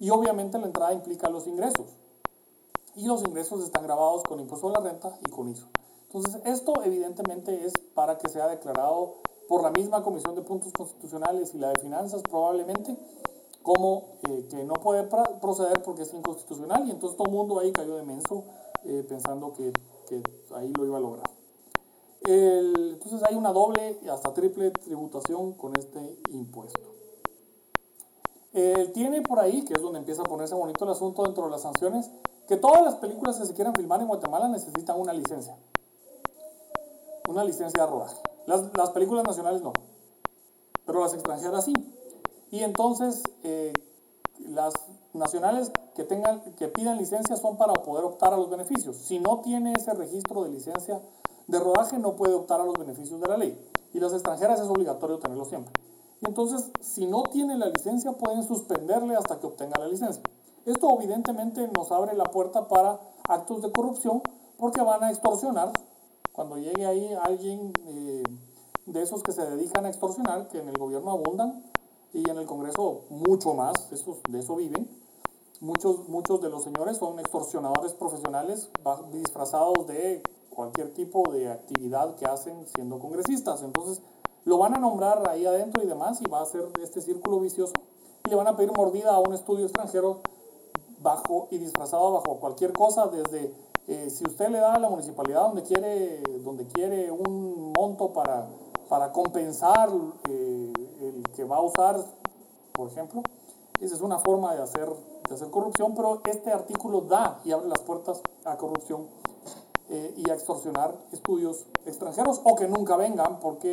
y 0.00 0.10
obviamente 0.10 0.58
la 0.58 0.66
entrada 0.66 0.92
implica 0.92 1.28
los 1.30 1.46
ingresos. 1.46 1.86
Y 2.96 3.06
los 3.06 3.22
ingresos 3.22 3.64
están 3.64 3.84
grabados 3.84 4.22
con 4.22 4.38
impuesto 4.38 4.68
a 4.68 4.72
la 4.72 4.80
renta 4.80 5.16
y 5.26 5.30
con 5.30 5.48
ISO. 5.48 5.66
Entonces, 6.12 6.40
esto 6.44 6.74
evidentemente 6.84 7.66
es 7.66 7.72
para 7.94 8.18
que 8.18 8.28
sea 8.28 8.46
declarado 8.46 9.16
por 9.48 9.62
la 9.62 9.70
misma 9.70 10.02
Comisión 10.04 10.34
de 10.36 10.42
Puntos 10.42 10.72
Constitucionales 10.72 11.54
y 11.54 11.58
la 11.58 11.70
de 11.70 11.80
Finanzas 11.80 12.22
probablemente 12.22 12.96
como 13.62 14.18
eh, 14.28 14.46
que 14.50 14.62
no 14.64 14.74
puede 14.74 15.08
proceder 15.40 15.82
porque 15.82 16.02
es 16.02 16.12
inconstitucional 16.12 16.86
y 16.86 16.90
entonces 16.90 17.16
todo 17.16 17.28
el 17.28 17.34
mundo 17.34 17.58
ahí 17.58 17.72
cayó 17.72 17.96
de 17.96 18.02
menso 18.02 18.44
eh, 18.84 19.04
pensando 19.08 19.54
que, 19.54 19.72
que, 20.06 20.22
ahí 20.54 20.72
lo 20.72 20.84
iba 20.86 20.98
a 20.98 21.00
lograr. 21.00 21.30
entonces 22.22 23.22
hay 23.22 23.34
una 23.34 23.52
doble 23.52 23.98
y 24.02 24.08
hasta 24.08 24.32
triple 24.32 24.70
tributación 24.70 25.52
con 25.54 25.76
este 25.76 26.18
impuesto. 26.30 26.94
tiene 28.92 29.22
por 29.22 29.40
ahí, 29.40 29.64
que 29.64 29.74
es 29.74 29.82
donde 29.82 29.98
empieza 29.98 30.22
a 30.22 30.24
ponerse 30.24 30.54
bonito 30.54 30.84
el 30.84 30.90
asunto 30.90 31.22
dentro 31.22 31.44
de 31.44 31.50
las 31.50 31.62
sanciones, 31.62 32.10
que 32.46 32.56
todas 32.56 32.82
las 32.82 32.96
películas 32.96 33.38
que 33.38 33.46
se 33.46 33.54
quieran 33.54 33.74
filmar 33.74 34.00
en 34.00 34.08
Guatemala 34.08 34.48
necesitan 34.48 35.00
una 35.00 35.12
licencia. 35.12 35.56
Una 37.28 37.42
licencia 37.42 37.84
de 37.84 37.90
rodaje. 37.90 38.16
Las, 38.46 38.76
las 38.76 38.90
películas 38.90 39.24
nacionales 39.24 39.62
no, 39.62 39.72
pero 40.86 41.00
las 41.00 41.14
extranjeras 41.14 41.64
sí. 41.64 41.72
Y 42.50 42.62
entonces 42.62 43.22
eh, 43.42 43.72
las 44.38 44.74
nacionales 45.12 45.72
que, 45.94 46.04
tengan, 46.04 46.40
que 46.56 46.68
pidan 46.68 46.98
licencia 46.98 47.36
son 47.36 47.56
para 47.56 47.72
poder 47.74 48.04
optar 48.04 48.32
a 48.32 48.36
los 48.36 48.50
beneficios. 48.50 48.96
Si 48.96 49.18
no 49.18 49.40
tiene 49.40 49.72
ese 49.76 49.92
registro 49.94 50.44
de 50.44 50.50
licencia 50.50 51.00
de 51.46 51.58
rodaje, 51.58 51.98
no 51.98 52.16
puede 52.16 52.34
optar 52.34 52.60
a 52.60 52.64
los 52.64 52.78
beneficios 52.78 53.20
de 53.20 53.28
la 53.28 53.36
ley. 53.36 53.58
Y 53.92 54.00
las 54.00 54.12
extranjeras 54.12 54.60
es 54.60 54.66
obligatorio 54.66 55.18
tenerlo 55.18 55.44
siempre. 55.44 55.72
Y 56.20 56.26
entonces, 56.26 56.70
si 56.80 57.06
no 57.06 57.22
tiene 57.24 57.56
la 57.56 57.66
licencia, 57.66 58.12
pueden 58.12 58.42
suspenderle 58.42 59.16
hasta 59.16 59.38
que 59.38 59.46
obtenga 59.46 59.78
la 59.78 59.88
licencia. 59.88 60.22
Esto 60.64 60.90
evidentemente 60.98 61.68
nos 61.68 61.92
abre 61.92 62.14
la 62.14 62.24
puerta 62.24 62.68
para 62.68 63.00
actos 63.28 63.62
de 63.62 63.70
corrupción 63.70 64.22
porque 64.56 64.80
van 64.80 65.04
a 65.04 65.10
extorsionar 65.10 65.72
cuando 66.32 66.56
llegue 66.56 66.86
ahí 66.86 67.14
alguien 67.22 67.72
eh, 67.86 68.22
de 68.86 69.02
esos 69.02 69.22
que 69.22 69.32
se 69.32 69.44
dedican 69.44 69.84
a 69.84 69.88
extorsionar, 69.88 70.48
que 70.48 70.58
en 70.58 70.68
el 70.68 70.76
gobierno 70.76 71.12
abundan 71.12 71.62
y 72.12 72.28
en 72.28 72.38
el 72.38 72.46
Congreso 72.46 73.02
mucho 73.10 73.54
más, 73.54 73.74
de 73.90 74.40
eso 74.40 74.56
viven. 74.56 75.03
Muchos, 75.64 76.06
muchos 76.10 76.42
de 76.42 76.50
los 76.50 76.62
señores 76.62 76.98
son 76.98 77.18
extorsionadores 77.18 77.94
profesionales 77.94 78.68
disfrazados 79.10 79.86
de 79.86 80.22
cualquier 80.54 80.92
tipo 80.92 81.22
de 81.32 81.50
actividad 81.50 82.16
que 82.16 82.26
hacen 82.26 82.66
siendo 82.74 82.98
congresistas. 82.98 83.62
Entonces 83.62 84.02
lo 84.44 84.58
van 84.58 84.74
a 84.74 84.78
nombrar 84.78 85.26
ahí 85.30 85.46
adentro 85.46 85.82
y 85.82 85.86
demás 85.86 86.20
y 86.20 86.28
va 86.28 86.42
a 86.42 86.44
ser 86.44 86.68
este 86.82 87.00
círculo 87.00 87.40
vicioso 87.40 87.72
y 88.26 88.28
le 88.28 88.36
van 88.36 88.46
a 88.46 88.56
pedir 88.56 88.72
mordida 88.76 89.14
a 89.14 89.20
un 89.20 89.32
estudio 89.32 89.64
extranjero 89.64 90.20
bajo 91.00 91.48
y 91.50 91.56
disfrazado 91.56 92.12
bajo 92.12 92.38
cualquier 92.40 92.74
cosa 92.74 93.06
desde 93.06 93.54
eh, 93.88 94.10
si 94.10 94.22
usted 94.26 94.50
le 94.50 94.58
da 94.58 94.74
a 94.74 94.78
la 94.78 94.90
municipalidad 94.90 95.44
donde 95.44 95.62
quiere, 95.62 96.22
donde 96.44 96.66
quiere 96.66 97.10
un 97.10 97.72
monto 97.74 98.12
para, 98.12 98.50
para 98.90 99.12
compensar 99.12 99.88
eh, 100.28 100.72
el 101.00 101.22
que 101.34 101.44
va 101.44 101.56
a 101.56 101.62
usar, 101.62 102.04
por 102.74 102.88
ejemplo, 102.88 103.22
esa 103.80 103.94
es 103.94 104.02
una 104.02 104.18
forma 104.18 104.54
de 104.54 104.62
hacer, 104.62 104.88
de 105.28 105.34
hacer 105.34 105.50
corrupción, 105.50 105.94
pero 105.94 106.20
este 106.24 106.52
artículo 106.52 107.02
da 107.02 107.40
y 107.44 107.52
abre 107.52 107.68
las 107.68 107.80
puertas 107.80 108.22
a 108.44 108.56
corrupción 108.56 109.08
eh, 109.88 110.14
y 110.16 110.30
a 110.30 110.34
extorsionar 110.34 110.98
estudios 111.12 111.66
extranjeros 111.86 112.40
o 112.44 112.54
que 112.56 112.68
nunca 112.68 112.96
vengan 112.96 113.40
porque 113.40 113.72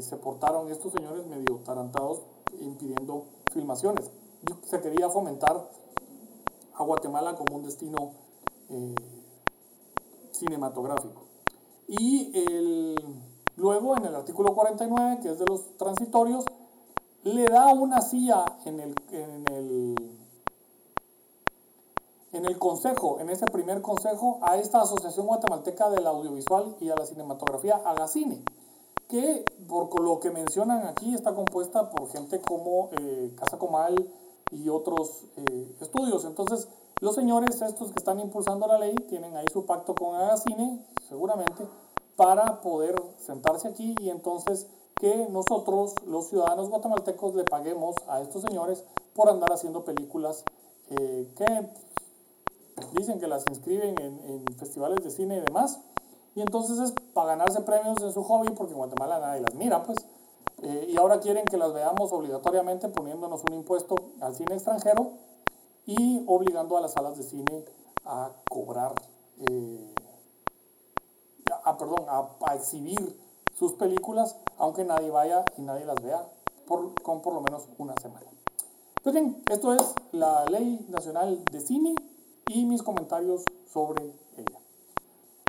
se 0.00 0.16
portaron 0.16 0.70
estos 0.70 0.92
señores 0.92 1.26
medio 1.26 1.56
tarantados 1.64 2.22
impidiendo 2.60 3.24
filmaciones. 3.52 4.10
Se 4.64 4.80
quería 4.80 5.08
fomentar 5.08 5.68
a 6.74 6.82
Guatemala 6.82 7.34
como 7.34 7.56
un 7.56 7.62
destino 7.62 8.12
cinematográfico. 10.32 11.26
Y 11.88 12.32
luego 13.56 13.96
en 13.96 14.06
el 14.06 14.14
artículo 14.14 14.54
49, 14.54 15.20
que 15.22 15.30
es 15.30 15.38
de 15.38 15.46
los 15.46 15.76
transitorios, 15.76 16.44
le 17.22 17.44
da 17.44 17.72
una 17.72 18.00
silla 18.02 18.44
en 18.64 18.80
el, 18.80 18.94
en 22.36 22.44
el 22.44 22.58
consejo, 22.58 23.18
en 23.20 23.30
ese 23.30 23.46
primer 23.46 23.80
consejo, 23.82 24.38
a 24.42 24.58
esta 24.58 24.82
Asociación 24.82 25.26
Guatemalteca 25.26 25.88
del 25.90 26.06
Audiovisual 26.06 26.76
y 26.80 26.90
a 26.90 26.94
la 26.94 27.06
Cinematografía, 27.06 27.76
Agacine, 27.76 28.44
que 29.08 29.44
por 29.66 30.00
lo 30.00 30.20
que 30.20 30.30
mencionan 30.30 30.86
aquí 30.86 31.14
está 31.14 31.34
compuesta 31.34 31.90
por 31.90 32.08
gente 32.08 32.40
como 32.40 32.90
eh, 32.98 33.34
Casa 33.36 33.58
Comal 33.58 34.10
y 34.50 34.68
otros 34.68 35.24
eh, 35.36 35.76
estudios. 35.80 36.24
Entonces, 36.24 36.68
los 37.00 37.14
señores 37.14 37.62
estos 37.62 37.92
que 37.92 37.98
están 37.98 38.20
impulsando 38.20 38.66
la 38.66 38.78
ley 38.78 38.94
tienen 39.08 39.36
ahí 39.36 39.46
su 39.52 39.64
pacto 39.64 39.94
con 39.94 40.14
Agacine, 40.14 40.84
seguramente, 41.08 41.66
para 42.16 42.60
poder 42.60 43.00
sentarse 43.18 43.68
aquí 43.68 43.94
y 44.00 44.10
entonces 44.10 44.66
que 44.98 45.28
nosotros, 45.30 45.94
los 46.06 46.28
ciudadanos 46.28 46.70
guatemaltecos, 46.70 47.34
le 47.34 47.44
paguemos 47.44 47.96
a 48.08 48.20
estos 48.20 48.42
señores 48.42 48.84
por 49.14 49.28
andar 49.28 49.52
haciendo 49.52 49.84
películas 49.84 50.44
eh, 50.88 51.30
que 51.36 51.68
dicen 52.92 53.20
que 53.20 53.26
las 53.26 53.44
inscriben 53.48 53.96
en, 54.00 54.44
festivales 54.56 55.02
de 55.02 55.10
cine 55.10 55.38
y 55.38 55.40
demás. 55.40 55.80
Y 56.34 56.42
entonces 56.42 56.78
es 56.78 56.92
para 57.14 57.28
ganarse 57.28 57.62
premios 57.62 57.96
en 58.02 58.12
su 58.12 58.22
hobby, 58.22 58.50
porque 58.50 58.72
en 58.72 58.78
Guatemala 58.78 59.18
nadie 59.18 59.40
las 59.40 59.54
mira, 59.54 59.82
pues. 59.84 59.98
Eh, 60.62 60.86
y 60.90 60.96
ahora 60.96 61.20
quieren 61.20 61.44
que 61.44 61.56
las 61.56 61.72
veamos 61.72 62.12
obligatoriamente 62.12 62.88
poniéndonos 62.88 63.42
un 63.44 63.54
impuesto 63.54 63.94
al 64.20 64.34
cine 64.34 64.54
extranjero 64.54 65.12
y 65.84 66.24
obligando 66.26 66.78
a 66.78 66.80
las 66.80 66.92
salas 66.92 67.16
de 67.18 67.24
cine 67.24 67.64
a 68.04 68.32
cobrar, 68.48 68.94
eh, 69.48 69.94
a, 71.64 71.76
perdón, 71.76 72.06
a, 72.08 72.54
exhibir 72.54 73.20
sus 73.54 73.74
películas, 73.74 74.36
aunque 74.56 74.84
nadie 74.84 75.10
vaya 75.10 75.44
y 75.58 75.62
nadie 75.62 75.84
las 75.84 76.02
vea 76.02 76.26
por, 76.66 77.00
con 77.02 77.20
por 77.20 77.34
lo 77.34 77.40
menos 77.40 77.68
una 77.78 77.94
semana. 78.00 78.26
Pues 79.02 79.14
bien, 79.14 79.42
esto 79.50 79.74
es 79.74 79.94
la 80.12 80.46
Ley 80.46 80.86
Nacional 80.88 81.44
de 81.44 81.60
Cine 81.60 81.94
y 82.48 82.64
mis 82.64 82.82
comentarios 82.82 83.44
sobre 83.72 84.14
ella. 84.36 84.60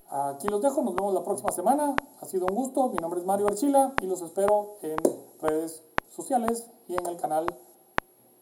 Aquí 0.09 0.47
los 0.47 0.61
dejo, 0.61 0.81
nos 0.81 0.95
vemos 0.95 1.13
la 1.13 1.23
próxima 1.23 1.51
semana. 1.51 1.95
Ha 2.21 2.25
sido 2.25 2.45
un 2.47 2.55
gusto, 2.55 2.89
mi 2.89 2.97
nombre 2.97 3.19
es 3.19 3.25
Mario 3.25 3.47
Archila 3.47 3.93
y 4.01 4.07
los 4.07 4.21
espero 4.21 4.77
en 4.81 4.97
redes 5.41 5.83
sociales 6.15 6.67
y 6.87 6.95
en 6.95 7.05
el 7.05 7.17
canal 7.17 7.45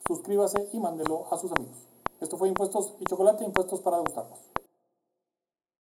suscríbase 0.08 0.70
y 0.74 0.80
mándelo 0.80 1.26
a 1.32 1.38
sus 1.38 1.52
amigos. 1.52 1.88
Esto 2.22 2.38
fue 2.38 2.48
Impuestos 2.48 2.94
y 3.00 3.06
Chocolate, 3.06 3.44
Impuestos 3.44 3.82
para 3.82 3.98
gustarnos. 3.98 4.40